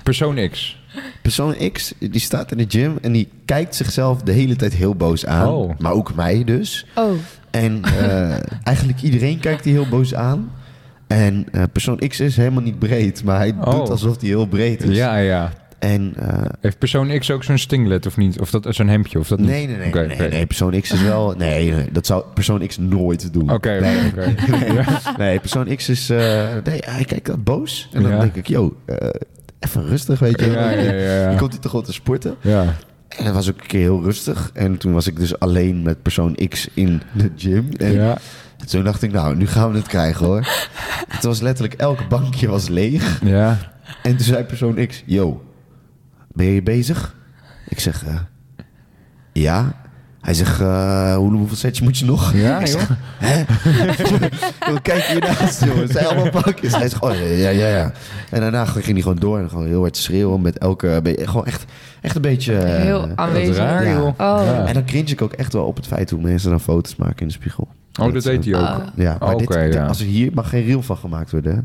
[0.03, 0.81] persoon X.
[1.23, 4.95] Persoon X, die staat in de gym en die kijkt zichzelf de hele tijd heel
[4.95, 5.49] boos aan.
[5.49, 5.71] Oh.
[5.79, 6.87] Maar ook mij dus.
[6.95, 7.11] Oh,
[7.51, 10.53] En eh, eigenlijk iedereen kijkt die heel boos aan.
[11.17, 13.71] En eh, persoon X is helemaal niet breed, maar hij Oh.
[13.71, 14.97] doet alsof hij heel breed is.
[14.97, 15.53] Ja, ja.
[15.79, 18.41] En eh, Heeft persoon X ook zo'n stinglet of niet?
[18.41, 19.49] Of dat zo'n hemdje of dat niet?
[19.49, 21.35] nee, nee, nee, nee, persoon X is wel...
[21.39, 23.51] Nee, dat zou persoon X nooit doen.
[23.53, 24.13] Oké, nee,
[25.19, 26.11] nee, persoon X is...
[26.11, 26.19] eh,
[26.65, 27.89] nee, hij kijkt dat boos.
[27.93, 28.19] En dan Ja.
[28.21, 28.77] denk ik, yo,
[29.61, 30.51] even rustig, weet je.
[30.51, 31.29] Ja, ja.
[31.29, 32.35] Dan komt hij toch wel te sporten.
[32.41, 32.65] Ja.
[33.09, 34.51] En dat was ook een keer heel rustig.
[34.55, 37.69] En toen was ik dus alleen met persoon X in de gym.
[37.79, 38.19] En ja.
[38.67, 40.47] Toen dacht ik, nou, nu gaan we het krijgen hoor.
[41.09, 43.21] het was letterlijk, elke bankje was leeg.
[43.25, 43.59] Ja.
[44.03, 45.43] En toen zei persoon X, yo,
[46.33, 47.15] ben je bezig?
[47.69, 48.15] Ik zeg, eh,
[49.33, 49.81] ja.
[50.21, 52.33] Hij zegt, eh, hoe, hoeveel setjes moet je nog?
[52.35, 52.79] Ja, Ik joh.
[52.81, 53.45] zeg, hè?
[54.83, 55.77] Kijk hiernaast, joh.
[55.77, 56.77] Het zijn allemaal bakjes.
[56.77, 57.93] Hij zegt, oh, ja, ja, ja.
[58.31, 61.01] En daarna ging hij gewoon door en gewoon heel hard schreeuwen met elke...
[61.05, 61.65] Gewoon echt,
[62.01, 62.57] echt een beetje...
[62.57, 63.57] eh, heel aanwezig.
[63.57, 63.93] raar, ja.
[63.93, 64.07] joh.
[64.07, 64.15] Oh.
[64.45, 64.67] Ja.
[64.67, 67.21] En dan cringe ik ook echt wel op het feit hoe mensen dan foto's maken
[67.21, 67.69] in de spiegel.
[68.01, 68.61] Oh, dat deed hij ook.
[68.79, 68.87] Oh.
[68.95, 69.87] Ja, maar Oké, dit, ja.
[69.87, 71.55] als er hier mag geen reel van gemaakt worden.
[71.55, 71.61] hè?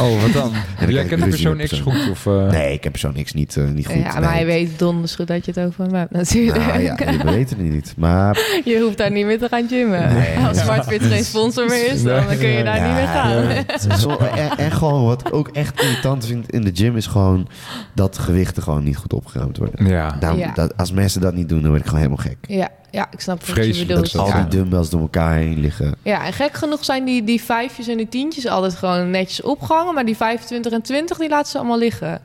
[0.00, 0.52] Oh, wat dan?
[0.80, 2.10] dan Jij kent ik persoon X met goed?
[2.10, 2.50] Of, eh?
[2.50, 3.94] Nee, ik heb persoon niks niet, eh, niet goed.
[3.96, 4.30] ja, maar nee.
[4.30, 6.66] hij weet donders goed dat je het over hem hebt natuurlijk.
[6.66, 7.94] Nou ja, we weten het niet.
[7.96, 10.14] Maar Je hoeft daar niet meer te gaan gymmen.
[10.14, 10.36] Nee.
[10.48, 13.90] Als SmartFit geen sponsor meer is, dan kun je daar Ja, niet meer gaan.
[13.90, 13.96] ja.
[13.98, 17.48] Zo, en, en gewoon wat ik ook echt irritant vind in de gym is gewoon
[17.94, 19.86] dat gewichten gewoon niet goed opgeruimd worden.
[19.86, 20.16] Ja.
[20.20, 20.52] Daarom, Ja.
[20.54, 22.36] dat, als mensen dat niet doen, dan word ik gewoon helemaal gek.
[22.40, 24.12] Ja, ja, ik snap wat je Vreselijk bedoelt.
[24.12, 25.94] dat, Al die dumbbells door elkaar heen liggen.
[26.02, 29.94] ja, en gek genoeg zijn die, die vijfjes en die tientjes altijd gewoon netjes opgehangen.
[29.94, 32.20] Maar die 25 en 20, die laten ze allemaal liggen.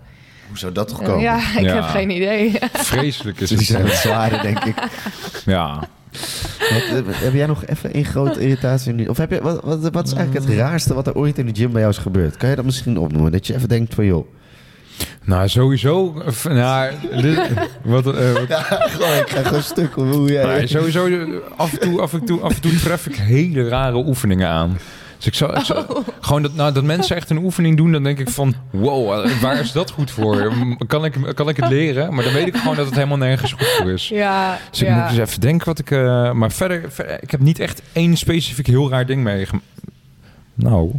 [0.48, 1.20] Hoe zou dat toch komen?
[1.22, 1.74] Ja, ik Ja.
[1.74, 2.52] heb geen idee.
[2.74, 3.92] Vreselijk is Die zijn het.
[3.92, 4.76] wat zwaarder, denk ik.
[5.46, 5.88] Ja.
[6.70, 8.94] Wat, eh, heb jij nog even een grote irritatie?
[8.94, 9.08] nu?
[9.08, 11.56] Of heb je, wat, wat, wat is eigenlijk het raarste wat er ooit in de
[11.56, 12.38] gym bij jou is gebeurd?
[12.38, 13.32] Kan je dat misschien opnoemen?
[13.32, 14.28] Dat je even denkt van, joh...
[15.24, 16.24] Nou, sowieso.
[16.50, 16.92] Nou,
[17.22, 17.40] dit-
[17.84, 20.68] wat, eh, wat- Ja, gewoon, ik ga gewoon stuk hoe jij...
[20.68, 21.08] Sowieso
[21.58, 24.78] af en, toe, af, en toe, af en toe tref ik hele rare oefeningen aan.
[25.18, 28.04] Dus ik zou, ik zou- gewoon dat, nou, dat mensen echt een oefening doen, dan
[28.04, 30.54] denk ik van, wow, eh, waar is dat goed voor?
[30.88, 32.14] Kan ik, kan ik het leren?
[32.14, 34.08] Maar dan weet ik gewoon dat het helemaal nergens goed voor is.
[34.10, 34.96] Ja, Dus ik ja.
[35.02, 35.92] moet eens even denken wat ik...
[35.92, 39.66] eh, maar verder, verder, ik heb niet echt één specifiek heel raar ding meegemaakt.
[40.54, 40.92] Nou,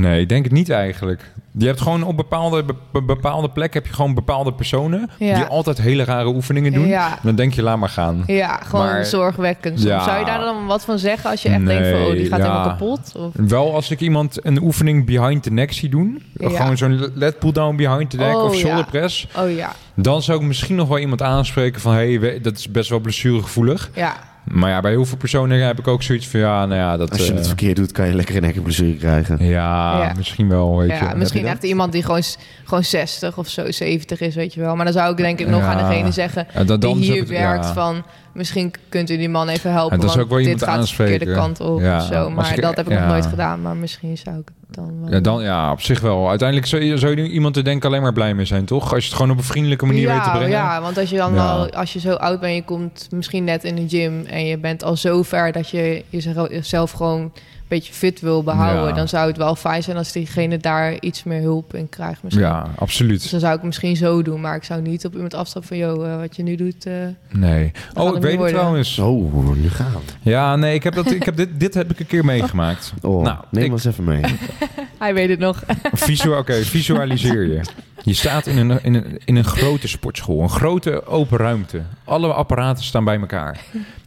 [0.00, 1.30] nee, ik denk het niet eigenlijk.
[1.58, 5.34] Je hebt gewoon op bepaalde, be- bepaalde plekken heb je gewoon bepaalde personen Ja.
[5.34, 6.86] die altijd hele rare oefeningen doen.
[6.86, 7.10] Ja.
[7.12, 8.22] En dan denk je, laat maar gaan.
[8.26, 9.82] Ja, gewoon Maar- zorgwekkend.
[9.82, 10.04] Ja.
[10.04, 12.40] Zou je daar dan wat van zeggen als je echt denkt van, oh, die gaat
[12.40, 13.12] helemaal kapot?
[13.16, 13.32] Of...
[13.34, 17.52] Wel als ik iemand een oefening behind the neck zie doen, gewoon zo'n lat pull
[17.52, 18.90] down behind the neck Oh, of shoulder ja.
[18.90, 22.56] press, Oh ja, dan zou ik misschien nog wel iemand aanspreken van, hey, we- dat
[22.58, 23.90] is best wel blessuregevoelig.
[23.94, 24.27] ja.
[24.50, 27.10] Maar ja, bij heel veel personen heb ik ook zoiets van, ja, nou ja, dat...
[27.10, 29.44] Als je eh, het verkeerd doet, kan je lekker een nekkenblessure krijgen.
[29.44, 30.12] ja, Ja.
[30.16, 30.94] misschien wel, weet je.
[30.94, 31.50] ja misschien dat?
[31.52, 32.22] echt iemand die gewoon,
[32.64, 34.76] gewoon 60 of zo, 70 is, weet je wel.
[34.76, 35.72] Maar dan zou ik denk ik nog Ja.
[35.72, 37.72] aan degene zeggen dan die hier werkt ja.
[37.72, 38.04] van...
[38.38, 40.80] Misschien kunt u die man even helpen, En zou want ik wel dit iemand gaat
[40.88, 41.54] de verkeerde aanspreken.
[41.56, 42.30] kant op Ja, of zo.
[42.30, 43.00] Maar ik- dat heb ik ja.
[43.00, 45.12] nog nooit gedaan, maar misschien zou ik het dan wel...
[45.12, 46.28] Ja, dan, ja, op zich wel.
[46.28, 48.92] Uiteindelijk zou je, zou je iemand er denk ik alleen maar blij mee zijn, toch?
[48.94, 50.50] Als je het gewoon op een vriendelijke manier weet te ja, brengen.
[50.50, 51.46] ja, want als je dan Ja.
[51.50, 54.58] al, als je zo oud bent, je komt misschien net in de gym en je
[54.58, 56.04] bent al zo ver dat je
[56.48, 57.32] jezelf gewoon
[57.68, 58.94] beetje fit wil behouden, Ja.
[58.94, 62.22] dan zou het wel fijn zijn als diegene daar iets meer hulp in krijgt.
[62.22, 62.44] Misschien.
[62.44, 63.30] Ja, Dus absoluut.
[63.30, 65.78] dan zou ik het misschien zo doen, maar ik zou niet op iemand afstappen van,
[65.78, 66.86] joh, eh, wat je nu doet.
[66.86, 66.92] eh,
[67.30, 67.72] Nee.
[67.94, 68.98] Oh, ik weet het trouwens.
[68.98, 70.30] Oh, nu gaan we.
[70.30, 72.92] Ja, nee, ik heb dat, ik heb dit, dit heb ik een keer meegemaakt.
[73.02, 74.22] Oh, Nou, neem ik- ons even mee.
[74.98, 75.62] hij weet het nog.
[75.92, 77.60] Visu Oké, visualiseer je.
[78.02, 81.82] Je staat in een, in, een, in een grote sportschool, een grote open ruimte.
[82.04, 83.60] Alle apparaten staan bij elkaar.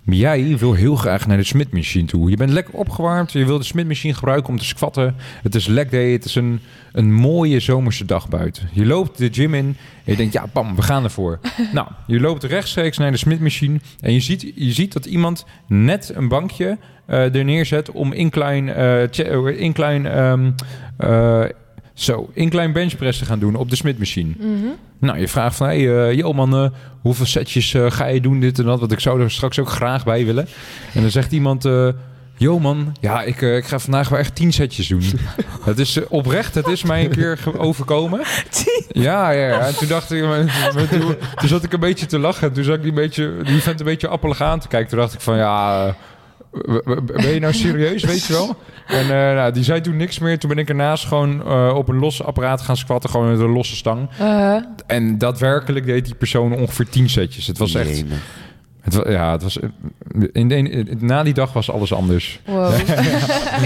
[0.03, 2.29] Maar jij wil heel graag naar de Smith-machine toe.
[2.29, 5.15] Je bent lekker opgewarmd, je wil de Smith-machine gebruiken om te squatten.
[5.41, 6.59] Het is leg day, het is een,
[6.91, 8.69] een mooie zomerse dag buiten.
[8.71, 11.39] Je loopt de gym in en je denkt, ja, bam, we gaan ervoor.
[11.73, 16.11] nou, je loopt rechtstreeks naar de Smith-machine en je ziet, je ziet dat iemand net
[16.15, 20.51] een bankje eh, er neerzet om incline, eh, incline ehm,
[20.97, 21.43] eh,
[21.93, 24.33] zo, incline benchpress te gaan doen op de Smith-machine.
[24.37, 24.67] Mhm.
[24.99, 26.69] Nou, je vraagt van, hey, eh, yo man, eh,
[27.01, 28.79] hoeveel setjes eh, ga je doen, dit en dat?
[28.79, 30.47] Want ik zou er straks ook graag bij willen.
[30.93, 31.69] En dan zegt iemand,
[32.37, 35.03] yo man, ja, ik, ik ga vandaag wel echt tien setjes doen.
[35.63, 38.21] het is oprecht, het is mij een keer overkomen.
[38.91, 39.59] Ja, ja, ja.
[39.59, 40.23] En toen dacht ik,
[40.89, 42.47] toen, toen zat ik een beetje te lachen.
[42.47, 44.89] En toen zat ik die, beetje, die vent een beetje appelig aan te kijken.
[44.89, 45.95] Toen dacht ik van, ja...
[47.05, 48.57] Ben je nou serieus, weet je wel?
[48.91, 50.39] En eh, nou, die zei toen niks meer.
[50.39, 53.09] Toen ben ik ernaast gewoon eh, op een los apparaat gaan squatten.
[53.09, 54.09] Gewoon met een losse stang.
[54.19, 54.55] Eh,
[54.87, 57.47] En daadwerkelijk deed die persoon ongeveer 10 setjes.
[57.47, 57.97] Het was echt.
[57.97, 58.17] Jemig.
[58.81, 59.59] Het ja, het was.
[59.59, 59.69] eh,
[60.31, 62.39] In de, in- na die dag was alles anders.
[62.45, 62.73] wow.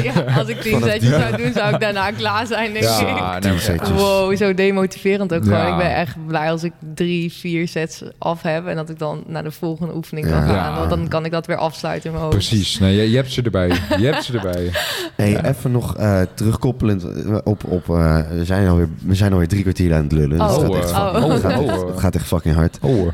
[0.04, 2.92] ja, als ik die- zou doen, zou ik daarna klaar zijn, denk ik.
[2.92, 3.90] Ja, nee, setjes.
[3.90, 5.60] Wow, zo demotiverend ook gewoon.
[5.60, 5.72] Ja.
[5.72, 8.68] Ik ben echt blij als ik drie, vier sets af heb...
[8.68, 10.48] en dat ik dan naar de volgende oefening kan Ja.
[10.48, 10.78] gaan.
[10.78, 12.38] Want dan kan ik dat weer afsluiten in mijn hoofd.
[12.38, 12.80] Precies.
[12.80, 13.68] Nee, je, je hebt ze erbij.
[13.98, 14.70] Je hebt ze erbij.
[15.16, 17.64] Hey, even nog eh, terugkoppelend eh, op...
[17.64, 20.42] op eh, we, zijn alweer, we zijn alweer drie kwartier aan het lullen.
[20.42, 20.70] Oh.
[20.72, 21.32] Dus het, Oh, gaat echt, eh, fucking- oh.
[21.34, 21.88] het, gaat, Oh, echt- eh.
[21.88, 22.78] het gaat echt fucking hard.
[22.82, 23.14] Oh, hoor.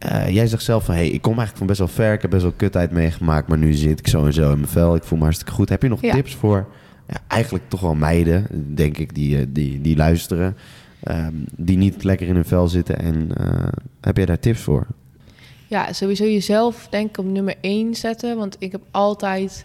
[0.00, 2.12] Eh, jij zegt zelf van, hey, ik kom eigenlijk van best wel ver.
[2.12, 4.68] Ik heb best wel kutheid meegemaakt, maar nu zit ik zo en zo in mijn
[4.72, 4.94] vel.
[4.94, 5.68] Ik voel me hartstikke goed.
[5.68, 6.14] Heb je nog Ja.
[6.14, 6.66] tips voor
[7.08, 10.56] ja, eigenlijk toch wel meiden, denk ik, die, eh, die, die luisteren,
[11.02, 12.98] ehm, die niet lekker in hun vel zitten?
[12.98, 13.68] En eh,
[14.00, 14.86] heb jij daar tips voor?
[15.66, 18.36] Ja, sowieso jezelf denk ik op nummer één zetten.
[18.36, 19.64] Want ik heb altijd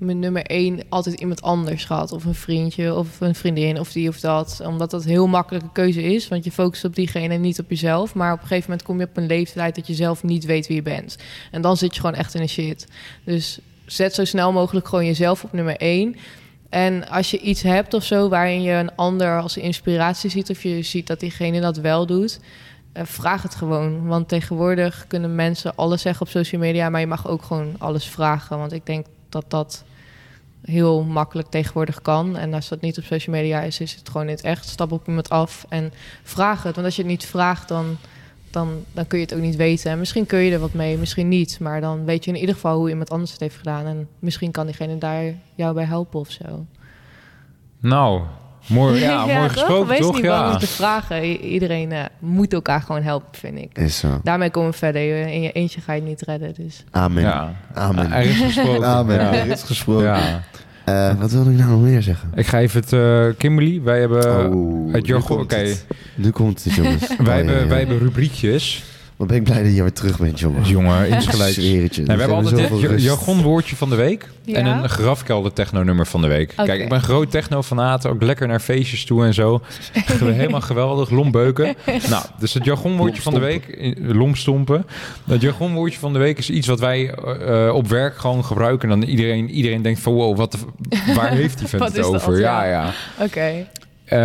[0.00, 2.12] mijn nummer één altijd iemand anders gehad.
[2.12, 4.60] Of een vriendje, of een vriendin, of die of dat.
[4.66, 6.28] Omdat dat een heel makkelijke keuze is.
[6.28, 8.14] Want je focust op diegene en niet op jezelf.
[8.14, 10.66] Maar op een gegeven moment kom je op een leeftijd dat je zelf niet weet
[10.66, 11.18] wie je bent.
[11.50, 12.86] En dan zit je gewoon echt in een shit.
[13.24, 16.16] Dus zet zo snel mogelijk gewoon jezelf op nummer één.
[16.68, 20.50] En als je iets hebt of zo waarin je een ander als inspiratie ziet...
[20.50, 22.40] of je ziet dat diegene dat wel doet...
[22.92, 24.06] eh, vraag het gewoon.
[24.06, 26.90] Want tegenwoordig kunnen mensen alles zeggen op social media...
[26.90, 28.58] maar je mag ook gewoon alles vragen.
[28.58, 29.84] Want ik denk dat dat
[30.62, 32.36] heel makkelijk tegenwoordig kan.
[32.36, 34.68] En als dat niet op social media is, is het gewoon in het echt.
[34.68, 35.92] Stap op iemand af en
[36.22, 36.74] vraag het.
[36.74, 37.96] Want als je het niet vraagt, dan,
[38.50, 39.90] dan, dan kun je het ook niet weten.
[39.90, 41.60] En misschien kun je er wat mee, misschien niet.
[41.60, 43.86] Maar dan weet je in ieder geval hoe iemand anders het heeft gedaan.
[43.86, 46.66] En misschien kan diegene daar jou bij helpen of zo.
[47.80, 48.22] Nou,
[48.66, 49.52] mooi, ja, mooi toch?
[49.52, 50.14] gesproken, Wees toch?
[50.14, 51.24] niet bang om te vragen.
[51.24, 53.78] I- iedereen eh, moet elkaar gewoon helpen, vind ik.
[53.78, 54.20] Is zo.
[54.22, 55.26] Daarmee komen we verder.
[55.28, 56.54] In je eentje ga je het niet redden.
[56.56, 56.84] Dus.
[56.90, 57.22] Amen.
[57.22, 57.52] Ja.
[57.74, 58.12] Amen.
[58.12, 58.86] Er is gesproken.
[58.96, 59.20] Amen.
[59.20, 59.32] Ja.
[59.32, 60.04] Er is gesproken.
[60.04, 60.42] Ja.
[60.84, 62.30] Eh, wat wilde ik nou nog meer zeggen?
[62.34, 65.56] Ik ga even het, eh, Kimberly, wij hebben Oh, het nu komt oké.
[65.56, 65.86] het.
[66.14, 67.06] Nu komt het, jongens.
[67.18, 67.66] Wij, Oh, ja, hebben, ja.
[67.66, 68.84] wij hebben rubriekjes.
[69.20, 70.62] Wat ben ik blij dat je weer terug bent, jongen.
[70.64, 71.56] Jongen, Ik insgelijks.
[71.56, 74.54] we hebben altijd jar- jargonwoordje van de week Ja?
[74.56, 76.52] en een grafkelder techno-nummer van de week.
[76.56, 79.60] Kijk, ik ben groot techno-fanaat, ook lekker naar feestjes toe en zo.
[80.24, 81.74] Helemaal geweldig, lombeuken.
[82.08, 84.86] nou, dus het jargonwoordje van de week, eh, lomstompen.
[85.28, 88.90] Het jargonwoordje van de week is iets wat wij eh, eh, op werk gewoon gebruiken.
[88.90, 90.58] En dan iedereen, iedereen denkt van, wow, wat de,
[91.14, 92.04] waar heeft die vent het dat?
[92.14, 92.40] over?
[92.40, 92.70] Ja, Ja.
[92.70, 93.24] ja.
[93.24, 93.66] Oké.
[94.10, 94.18] Eh,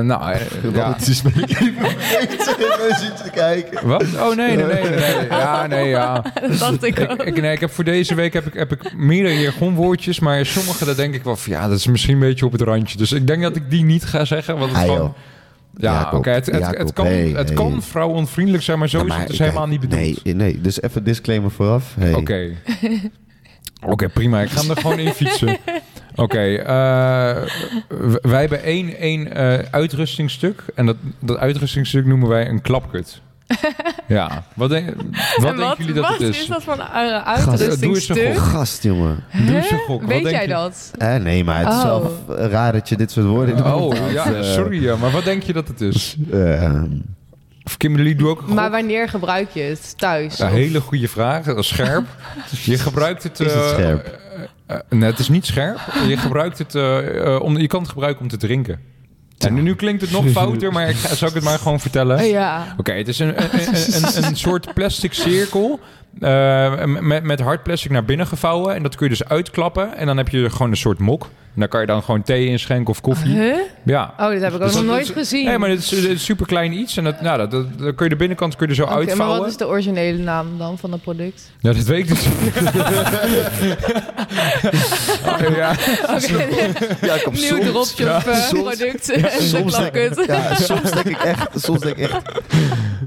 [0.00, 0.40] nou, eh,
[0.74, 0.88] ja.
[0.88, 3.86] Wat is ben ik even vergeten zitten te kijken.
[3.88, 4.02] Wat?
[4.02, 5.26] Oh nee, nee, nee, nee.
[5.28, 6.24] Ja, nee, ja.
[6.40, 7.22] Dat dacht ik Ik, ook.
[7.22, 10.84] ik, nee, ik heb voor deze week heb ik, heb ik meerdere jargonwoordjes, maar sommige
[10.84, 12.98] daar denk ik wel van ja, dat is misschien een beetje op het randje.
[12.98, 14.58] Dus ik denk dat ik die niet ga zeggen.
[14.58, 15.14] Want het Ah, kan,
[15.76, 17.56] ja, oké, het, het, het kan, hey, het hey.
[17.56, 20.24] kan vrouwonvriendelijk zijn, maar zo Ja, is het dus kijk, helemaal niet bedoeld.
[20.24, 21.94] Nee, nee, dus even disclaimer vooraf.
[21.98, 22.14] Hey.
[22.14, 22.50] Oké.
[23.86, 24.40] Oké, prima.
[24.40, 25.56] Ik ga hem er gewoon in fietsen.
[26.14, 26.66] Oké, eh,
[28.22, 30.62] wij hebben één, één eh, uitrustingstuk.
[30.74, 33.20] En dat, dat uitrustingstuk noemen wij een klapkut.
[34.08, 34.86] Ja, wat, denk,
[35.36, 36.40] wat En denken jullie dat wat het is?
[36.40, 38.16] is dat voor een uh, doe eens uitrustingstuk?
[38.16, 39.24] een Oh, gast, jongen.
[39.46, 40.00] Doe eens een gok.
[40.00, 40.48] Wat Weet denk jij je?
[40.48, 40.90] dat?
[40.98, 41.84] Eh, nee, maar het is Oh.
[42.26, 45.24] wel raar dat je dit soort woorden in Oh, ja, Eh, sorry, ja, maar wat
[45.24, 46.16] denk je dat het is?
[46.32, 46.82] eh,
[47.64, 48.54] Of Kimberly, doe ook een gok.
[48.54, 49.98] Maar wanneer gebruik je het?
[49.98, 50.38] Thuis?
[50.38, 52.04] Een hele goede vraag, dat is scherp.
[52.64, 53.40] Je gebruikt het...
[53.40, 54.20] Is het scherp?
[54.36, 55.78] Eh, eh, nee, het is niet scherp.
[56.08, 56.74] Je gebruikt het...
[56.74, 58.80] eh, om, je kan het gebruiken om te drinken.
[59.38, 61.80] En nu, nu klinkt het nog fouter, maar ik ga, zal ik het maar gewoon
[61.80, 62.24] vertellen?
[62.24, 62.74] Ja.
[62.76, 65.80] Oké, het is een, een, een soort plastic cirkel.
[66.20, 68.74] Eh, met, met hard plastic naar binnen gevouwen.
[68.74, 69.96] En dat kun je dus uitklappen.
[69.96, 71.22] En dan heb je gewoon een soort mok.
[71.54, 73.34] En daar kan je dan gewoon thee in schenken of koffie.
[73.34, 73.54] Huh?
[73.84, 74.14] Ja.
[74.18, 75.44] Oh, dit heb ik ook Dus nog dat nooit is- gezien.
[75.44, 76.96] Nee, maar dit is, een super klein iets.
[76.96, 78.94] En dat, nou, dat, dat, dat kun je de binnenkant kun je er zo maar
[78.96, 79.38] uitvouwen.
[79.38, 81.50] wat is de originele naam dan van het product?
[81.60, 82.26] Ja, dat weet ik dus.
[85.56, 85.74] ja.
[87.02, 89.04] Jacob, Nieuw soms- dropshop ja, eh, product.
[89.50, 92.22] soms denk, ja, soms denk ik echt, soms denk ik echt,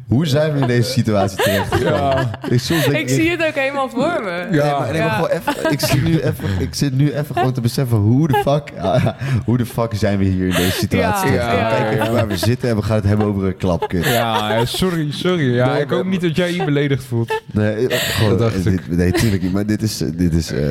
[0.07, 1.79] hoe zijn we in deze situatie terecht?
[1.79, 2.29] Ja.
[2.49, 4.47] Ik, soms denk Ik zie het ook helemaal voor me.
[4.51, 4.79] Ja.
[4.79, 5.09] maar, nee, maar Ja.
[5.13, 8.33] gewoon even, ik, zit nu even, ik zit nu even gewoon te beseffen hoe de
[8.33, 9.15] fuck, ja,
[9.45, 11.59] hoe de fuck zijn we hier in deze situatie Ja, terecht?
[11.59, 12.11] ja, Kijk even ja.
[12.11, 14.05] waar we zitten en we gaan het hebben over een klapkut.
[14.05, 15.53] ja, sorry, sorry.
[15.53, 17.41] Ja, Nee, ik hoop niet dat jij je beledigd voelt.
[17.51, 19.53] Nee, eh, gewoon, Dat dacht dit, nee, tuurlijk niet.
[19.53, 20.61] Maar dit is, eh, dit is eh,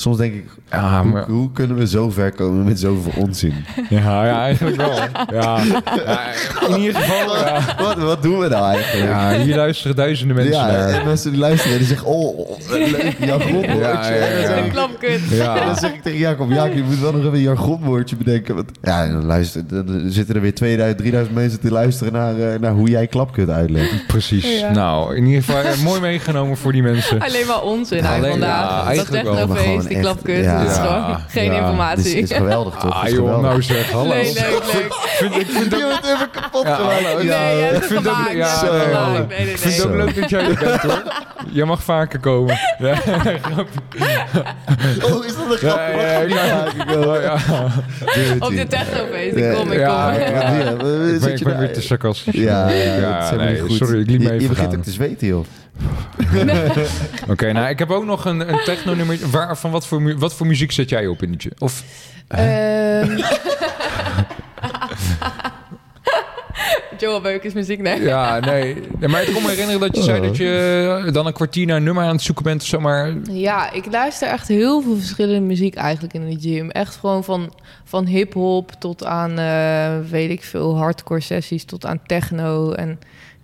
[0.00, 3.54] soms denk ik, Ja, hoe, maar, hoe kunnen we zo ver komen met zoveel onzin?
[3.88, 4.92] ja, ja eigenlijk wel.
[5.32, 5.58] Ja.
[6.06, 6.20] ja,
[6.68, 7.60] in ieder geval, ja.
[7.78, 9.08] Wat, wat doen we nou eigenlijk?
[9.10, 10.88] ja, hier luisteren duizenden mensen ja, naar.
[10.88, 13.74] en mensen die luisteren en die zeggen, oh, oh, leuk, jargonwoordje.
[13.76, 14.46] Ja, ja, En dan ja.
[14.46, 15.20] zeg De ik- klapkut.
[15.30, 18.16] En Ja, dan zeg ik tegen Jacob, Jacob, je moet wel nog even een jargonwoordje
[18.16, 18.54] bedenken.
[18.54, 22.60] Want, ja, dan, luister, dan zitten er weer 2000, 3000 mensen te luisteren naar, eh,
[22.60, 24.06] naar hoe jij klapkut uitlegt.
[24.06, 24.58] precies.
[24.58, 24.70] Ja.
[24.72, 27.20] Nou, in ieder geval eh, mooi meegenomen voor die mensen.
[27.20, 28.78] Alleen maar onzin Alleen- eigenlijk ja, vandaag.
[28.78, 30.44] dat eigenlijk wel, maar technofeest, gewoon die echt, klapkut.
[30.44, 30.58] ja.
[30.62, 31.58] dat is Ja, gewoon geen ja.
[31.58, 32.14] informatie.
[32.14, 32.92] Het is, is geweldig, toch?
[32.94, 34.08] Ah Het joh, nou zeg, hallo.
[34.14, 34.94] Nee, leuk, leuk.
[34.94, 37.16] Vind, ik vind ook, wordt even kapot Ja, gemaakt.
[37.16, 39.26] Nee, Ja, ik het vind ook- ja, het nee, nee.
[39.26, 39.88] Nee, nee, ik vind het Zo.
[39.88, 41.02] ook leuk dat jij er bent hoor.
[41.50, 42.58] Jij mag vaker komen.
[42.78, 42.94] Ja,
[45.02, 45.76] Oh, is dat een grap?
[45.76, 46.64] ja, ja, ja, ja.
[46.64, 47.20] ik wil.
[47.20, 47.36] ja.
[48.38, 49.36] Op dit technofeest.
[49.36, 50.20] Ik Ja, kom, ik ja, kom.
[50.20, 50.28] ja.
[50.28, 50.70] Ja,
[51.28, 52.34] Ik ben, weer te sarcastisch.
[52.34, 53.76] Ja, ja, Ja, dat is helemaal nee, niet goed.
[53.76, 55.44] sorry, ik liet me je, even je begint ook te zweten, joh.
[57.32, 59.18] Oké, nou ik heb ook nog een, een techno-nummer.
[59.30, 61.84] Waar, van wat voor, wat voor muziek zet jij op in het Of
[62.28, 63.18] Ehm.
[66.98, 67.22] Joel
[67.54, 68.02] muziek, nee.
[68.02, 68.74] ja, nee.
[68.98, 69.08] nee.
[69.08, 71.76] Maar ik kon me herinneren dat je zei dat je eh, dan een kwartier naar
[71.76, 72.80] een nummer aan het zoeken bent of zo.
[72.80, 76.70] Maar Ja, ik luister echt heel veel verschillende muziek eigenlijk in de gym.
[76.70, 77.54] Echt gewoon van,
[77.84, 82.72] van hip-hop tot aan, eh, weet ik veel, hardcore sessies, tot aan techno.
[82.72, 82.98] En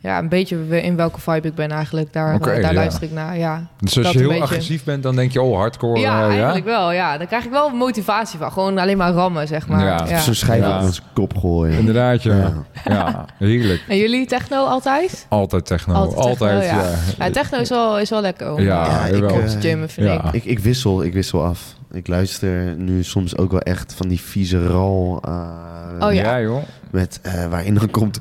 [0.04, 2.12] ja, een beetje in welke vibe ik ben eigenlijk.
[2.12, 2.72] Daar, Oké, daar ja.
[2.72, 3.66] luister ik naar, ja.
[3.78, 4.42] dus als Dat je heel beetje.
[4.42, 6.00] agressief bent, dan denk je, oh, hardcore.
[6.00, 7.18] ja, eh, eigenlijk wel, ja.
[7.18, 8.52] Dan krijg ik wel motivatie van.
[8.52, 9.84] Gewoon alleen maar rammen, zeg maar.
[9.84, 10.18] Ja, Ja.
[10.18, 10.76] Zo'n schijf Ja.
[10.78, 11.78] op ons kop gooien.
[11.78, 12.36] Inderdaad, ja.
[12.36, 12.52] Ja.
[12.84, 13.24] ja.
[13.38, 13.84] heerlijk.
[13.88, 15.26] En jullie techno altijd?
[15.28, 15.94] Altijd techno.
[15.94, 16.88] Altijd Altijd, techno, ja.
[17.18, 17.24] ja.
[17.26, 20.24] Ja, techno is wel, is wel lekker om Ja, eh, ik, eh, vind ja.
[20.24, 20.32] ik.
[20.32, 21.74] Ik, ik wissel, ik wissel af.
[21.92, 25.18] Ik luister nu soms ook wel echt van die vieze rol.
[25.22, 25.62] eh,
[26.00, 26.40] Oh ja.
[26.40, 26.62] joh.
[26.90, 28.20] Met, eh, waarin dan komt...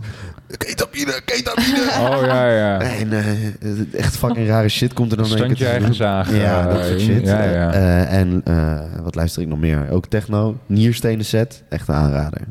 [0.58, 1.90] Ketamine, ketamine.
[2.10, 2.80] Oh ja, ja.
[2.82, 6.36] En eh, echt fucking rare shit komt er dan in één keer Standje eigen zaag.
[6.36, 7.26] Ja, eh, dat soort shit.
[7.26, 7.74] Ja, ja.
[7.74, 9.90] Eh, en eh, wat luister ik nog meer?
[9.90, 10.58] Ook techno.
[10.66, 11.64] Nierstenen set.
[11.70, 12.42] Echt een aanrader.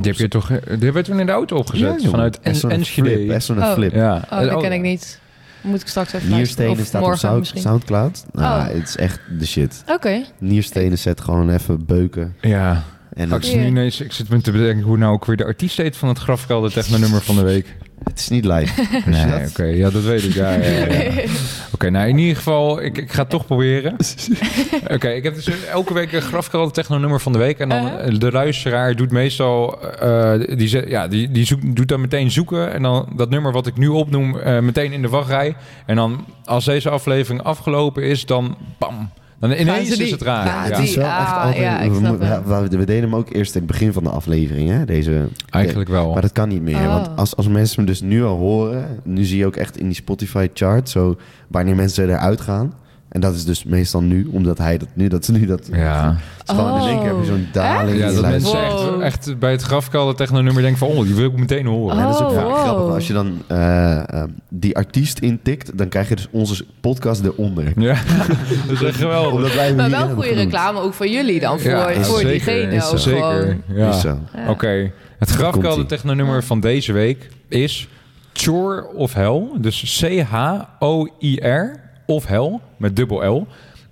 [0.00, 0.46] Die heb je toch...
[0.48, 2.06] Die hebben we toen in de auto opgezet.
[2.06, 3.32] vanuit Enschede.
[3.32, 3.72] Echt zo'n Oh.
[3.72, 3.92] flip.
[3.94, 4.24] Ja.
[4.30, 5.20] Oh, dat ken ik niet.
[5.60, 6.30] Moet ik straks even.
[6.30, 7.60] Nierstenen Of staat op morgen Sound- misschien.
[7.60, 8.24] Soundcloud.
[8.32, 8.74] Nou, Oh.
[8.74, 9.82] het is echt de shit.
[9.86, 10.22] Oké.
[10.38, 12.34] Nierstenen set gewoon even beuken.
[12.40, 12.82] Ja.
[13.16, 15.36] En Ik, dat, zit nu ineens, ik zit me te bedenken hoe nou ook weer
[15.36, 17.76] de artiest heet van het grafkelder techno-nummer van de week.
[18.04, 18.82] het is niet live.
[19.10, 19.64] Nee, oké.
[19.64, 20.32] Ja, dat weet ik.
[20.32, 21.10] Ja, ja, ja, ja.
[21.74, 23.96] Oké, nou in ieder geval, ik, ik ga het toch proberen.
[24.94, 27.58] Oké, ik heb dus elke week een grafkelder techno-nummer van de week.
[27.58, 28.06] En dan Uh-huh.
[28.14, 32.30] eh, de luisteraar doet meestal, eh, die, zet- ja, die, die zoekt, doet dan meteen
[32.30, 32.72] zoeken.
[32.72, 35.56] En dan dat nummer wat ik nu opnoem, eh, meteen in de wachtrij.
[35.86, 39.10] En dan als deze aflevering afgelopen is, dan bam.
[39.38, 40.46] Dan ineens die- is het raar.
[40.46, 40.52] Ja,
[40.94, 41.56] wel Ah, echt altijd...
[41.56, 44.84] ja, we, deden hem ook eerst in het begin van de aflevering, hè?
[44.84, 46.12] Deze, Eigenlijk wel.
[46.12, 46.76] Maar dat kan niet meer.
[46.76, 46.86] Oh.
[46.94, 49.00] Want als, als mensen me dus nu al horen...
[49.04, 50.88] Nu zie je ook echt in die Spotify chart...
[50.88, 51.16] Zo,
[51.48, 52.72] wanneer mensen eruit gaan.
[53.08, 54.28] En dat is dus meestal nu.
[54.32, 55.08] Omdat hij dat nu...
[55.08, 55.68] Dat is nu dat...
[55.72, 56.16] Ja.
[56.38, 58.50] Het is gewoon in één keer heb je zo'n daling Ja, dat mensen.
[58.52, 59.02] Wow.
[59.02, 60.88] echt, echt bij het grafkelder techno-nummer denken van...
[60.88, 61.96] oh, die wil ik meteen horen.
[61.96, 62.58] Ja, dat is ook Oh, vaak wow.
[62.58, 62.94] grappig.
[62.94, 65.78] Als je dan eh, eh, die artiest intikt...
[65.78, 67.72] Dan krijg je dus onze podcast eronder.
[67.80, 67.96] Ja,
[68.66, 69.32] dat is echt geweldig.
[69.32, 71.60] Omdat wij hem Maar wel goede reclame ook voor jullie dan.
[71.60, 72.30] Voor, Ja, voor zeker.
[72.30, 73.62] diegene ook Zeker, gewoon.
[74.02, 74.18] ja.
[74.48, 77.88] Oké, het grafkelder techno-nummer van deze week is
[78.32, 79.42] Chore of Hell.
[79.58, 83.46] Dus C-H-O-I-R of Hell met dubbel L.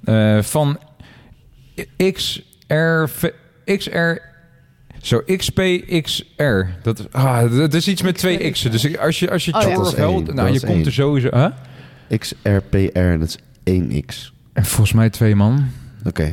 [0.05, 0.79] eh, van
[2.13, 3.05] XR...
[3.65, 3.99] XR...
[5.01, 6.65] Zo, XPXR.
[6.83, 8.71] Dat, ah, dat is iets met twee X'en.
[8.71, 9.79] Dus als je, als je Oh, ja.
[9.79, 10.85] Of is één, Nou, dat je is komt één.
[10.85, 11.29] er sowieso...
[11.33, 11.47] Huh?
[12.19, 14.33] XRPR, dat is 1x.
[14.53, 15.67] En volgens mij twee man.
[16.07, 16.31] Oké.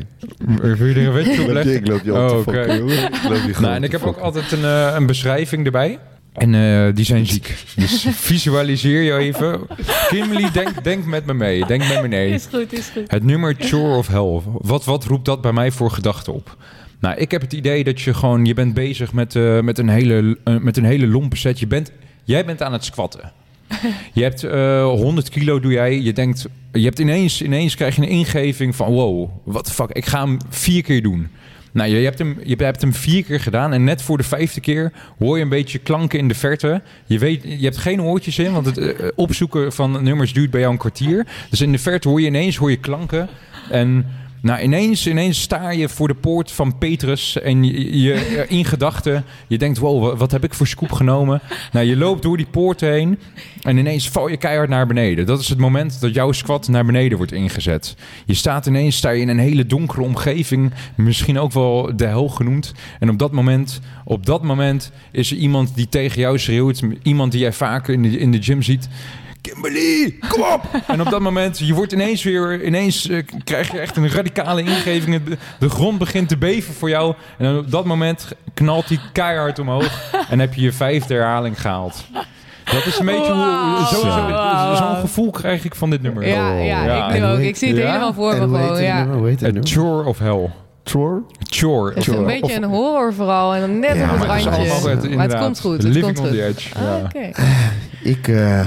[0.62, 1.76] Wil je er een wetje op leggen?
[1.76, 2.44] Ik loop je Oh, op te oké.
[2.44, 3.04] fokken, jongen.
[3.14, 6.00] Ik loop je Nou, en ik heb ook altijd een, eh, een beschrijving erbij.
[6.34, 7.56] En eh, die zijn ziek.
[7.76, 9.62] Dus visualiseer je even.
[10.08, 11.66] Kimberly, denk, denk met me mee.
[11.66, 12.34] Denk met me mee.
[12.34, 13.12] Is goed, is goed.
[13.12, 14.42] Het nummer Chore of Hell.
[14.46, 16.58] Wat, wat roept dat bij mij voor gedachten op?
[17.00, 18.46] Nou, ik heb het idee dat je gewoon...
[18.46, 21.60] Je bent bezig met, eh, met, een, hele, eh, met een hele lompe set.
[21.60, 21.92] Je bent,
[22.24, 23.32] jij bent aan het squatten.
[24.14, 26.02] Je hebt eh 100 kilo doe jij.
[26.02, 26.48] Je denkt...
[26.72, 28.92] Je hebt ineens, ineens krijg je een ingeving van...
[28.92, 29.90] Wow, what the fuck.
[29.90, 31.28] Ik ga hem vier keer doen.
[31.72, 34.62] Nou, je hebt, hem, je hebt hem vier keer gedaan en net voor de vijfde
[34.62, 36.82] keer hoor je een beetje klanken in de verte.
[37.06, 40.60] Je, weet, je hebt geen oortjes in, want het eh, opzoeken van nummers duurt bij
[40.60, 41.28] jou een kwartier.
[41.50, 43.28] Dus in de verte hoor je ineens hoor je klanken.
[43.70, 44.06] En
[44.42, 47.64] nou, ineens, ineens sta je voor de poort van Petrus en
[48.02, 51.42] je, eh, in gedachten, je denkt, wow, wa- wat heb ik voor scoop genomen?
[51.72, 53.20] Nou, je loopt door die poort heen
[53.62, 55.26] en ineens val je keihard naar beneden.
[55.26, 57.96] Dat is het moment dat jouw squat naar beneden wordt ingezet.
[58.26, 62.28] Je staat ineens sta je in een hele donkere omgeving, misschien ook wel de hel
[62.28, 62.74] genoemd.
[63.00, 67.32] En op dat moment, op dat moment is er iemand die tegen jou schreeuwt, iemand
[67.32, 68.90] die jij vaker in de, in de gym ziet.
[69.42, 70.62] Kimberly, kom op!
[70.88, 74.62] En op dat moment, je wordt ineens weer, ineens eh, krijg je echt een radicale
[74.64, 75.22] ingeving.
[75.60, 77.14] De grond begint te beven voor jou.
[77.38, 80.02] En dan op dat moment knalt die keihard omhoog.
[80.30, 82.06] En heb je je vijfde herhaling gehaald.
[82.64, 84.76] Dat is een beetje hoe, Wow.
[84.76, 86.28] zo'n gevoel krijg ik van dit nummer.
[86.28, 87.08] Ja, ja, Ja.
[87.12, 87.40] ik nu ook.
[87.40, 87.86] Ik zie het Ja?
[87.88, 89.56] helemaal voor me En hoe heet gewoon.
[89.56, 89.80] het Ja.
[89.80, 90.50] A chore of hell.
[90.84, 91.22] Chore?
[91.50, 91.90] Chore.
[91.94, 93.54] Het is een beetje Of- een horror vooral.
[93.54, 94.72] En dan net Ja, op het maar het is randje.
[94.72, 95.72] allemaal het, maar het komt goed.
[95.84, 96.34] Het Living komt on goed.
[96.36, 96.70] the edge.
[96.80, 97.24] Ah.
[98.04, 98.66] Ik, eh,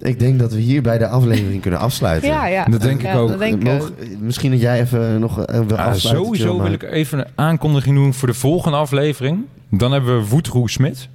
[0.00, 2.28] ik denk dat we hier bij de aflevering kunnen afsluiten.
[2.28, 2.64] Ja, ja.
[2.64, 3.28] Dat denk ik ook.
[3.28, 4.18] Dat denk ik Mogen- ook.
[4.20, 6.24] misschien dat jij even nog eh, wil Ja, afsluiten.
[6.24, 9.44] sowieso wil ik even een aankondiging doen voor de volgende aflevering.
[9.70, 11.08] Dan hebben we Woetroe Smit.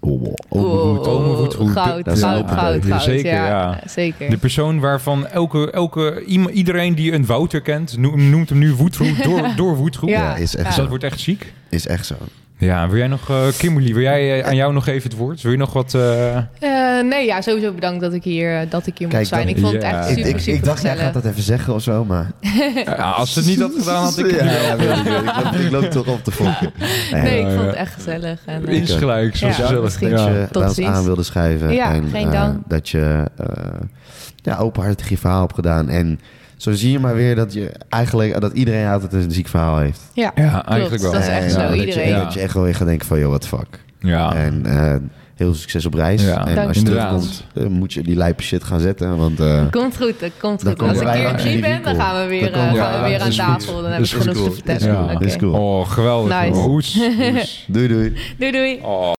[0.00, 1.68] Oh, oh, Oh, Voetroe.
[1.68, 2.90] Goud, Dat is goud, goud, deur.
[2.90, 3.02] goud.
[3.02, 3.46] Zeker, ja.
[3.46, 3.80] ja.
[3.86, 4.30] Zeker.
[4.30, 9.14] De persoon waarvan elke, elke, iedereen die een Wouter kent, no- noemt hem nu Woetroe
[9.22, 10.10] door, door Woetroe.
[10.10, 10.22] Ja.
[10.22, 10.80] Ja, is echt Dus zo.
[10.80, 11.52] dat wordt echt ziek.
[11.68, 12.14] Is echt zo.
[12.58, 15.42] Ja, wil jij nog, Kimberly, wil jij eh, aan jou nog even het woord?
[15.42, 15.94] Wil je nog wat...
[15.94, 16.44] eh, Eh,
[17.04, 19.46] nee, ja, sowieso bedankt dat ik hier, dat ik hier Kijk, mocht zijn.
[19.46, 21.74] dan- Ik vond het echt super, ik, super ik dacht, jij gaat dat even zeggen
[21.74, 22.30] of zo, maar...
[22.84, 25.02] ja, als ze het niet had gedaan, had ik het ja, niet ja, weet ik,
[25.04, 25.34] weet ik.
[25.44, 26.72] loop, ik loop toch op te fokken.
[27.22, 28.40] Nee, ik vond het echt gezellig.
[28.46, 29.98] En, eh, Eens gelijk, zo Ja, gezellig.
[29.98, 30.88] dat je Tot ziens.
[30.88, 31.72] aan wilde schrijven.
[31.74, 32.58] Ja, en geen dank.
[32.68, 33.46] dat je eh,
[34.42, 35.88] ja, openhartig je verhaal hebt gedaan.
[35.88, 36.20] En
[36.58, 40.00] zo zie je maar weer dat, je eigenlijk, dat iedereen altijd een ziek verhaal heeft.
[40.12, 41.12] ja, Ja, eigenlijk wel.
[41.12, 42.04] Dat is echt zo, dat iedereen.
[42.08, 42.24] Je, Ja.
[42.24, 43.80] dat je echt wel weer gaat denken van, joh, what the fuck.
[44.00, 44.34] Ja.
[44.34, 44.94] En eh,
[45.34, 46.22] heel succes op reis.
[46.22, 49.16] Ja, en dank als je terugkomt, eh, moet je die lijpe shit gaan zetten.
[49.16, 50.82] Want eh, Komt goed, dat komt goed.
[50.82, 53.82] Als ik hier die ben, dan gaan we weer, gaan we weer aan tafel.
[53.82, 54.52] Dan heb ik is genoeg te cool.
[54.52, 54.86] vertellen.
[54.86, 55.12] Ja.
[55.14, 55.24] Oké.
[55.24, 55.52] is cool.
[55.52, 56.40] Oh, geweldig.
[56.40, 56.58] Nice.
[56.60, 56.98] Hoes,
[57.32, 57.64] hoes.
[57.68, 58.12] Doei doei.
[58.38, 58.78] Doei doei.
[58.82, 59.12] Oh.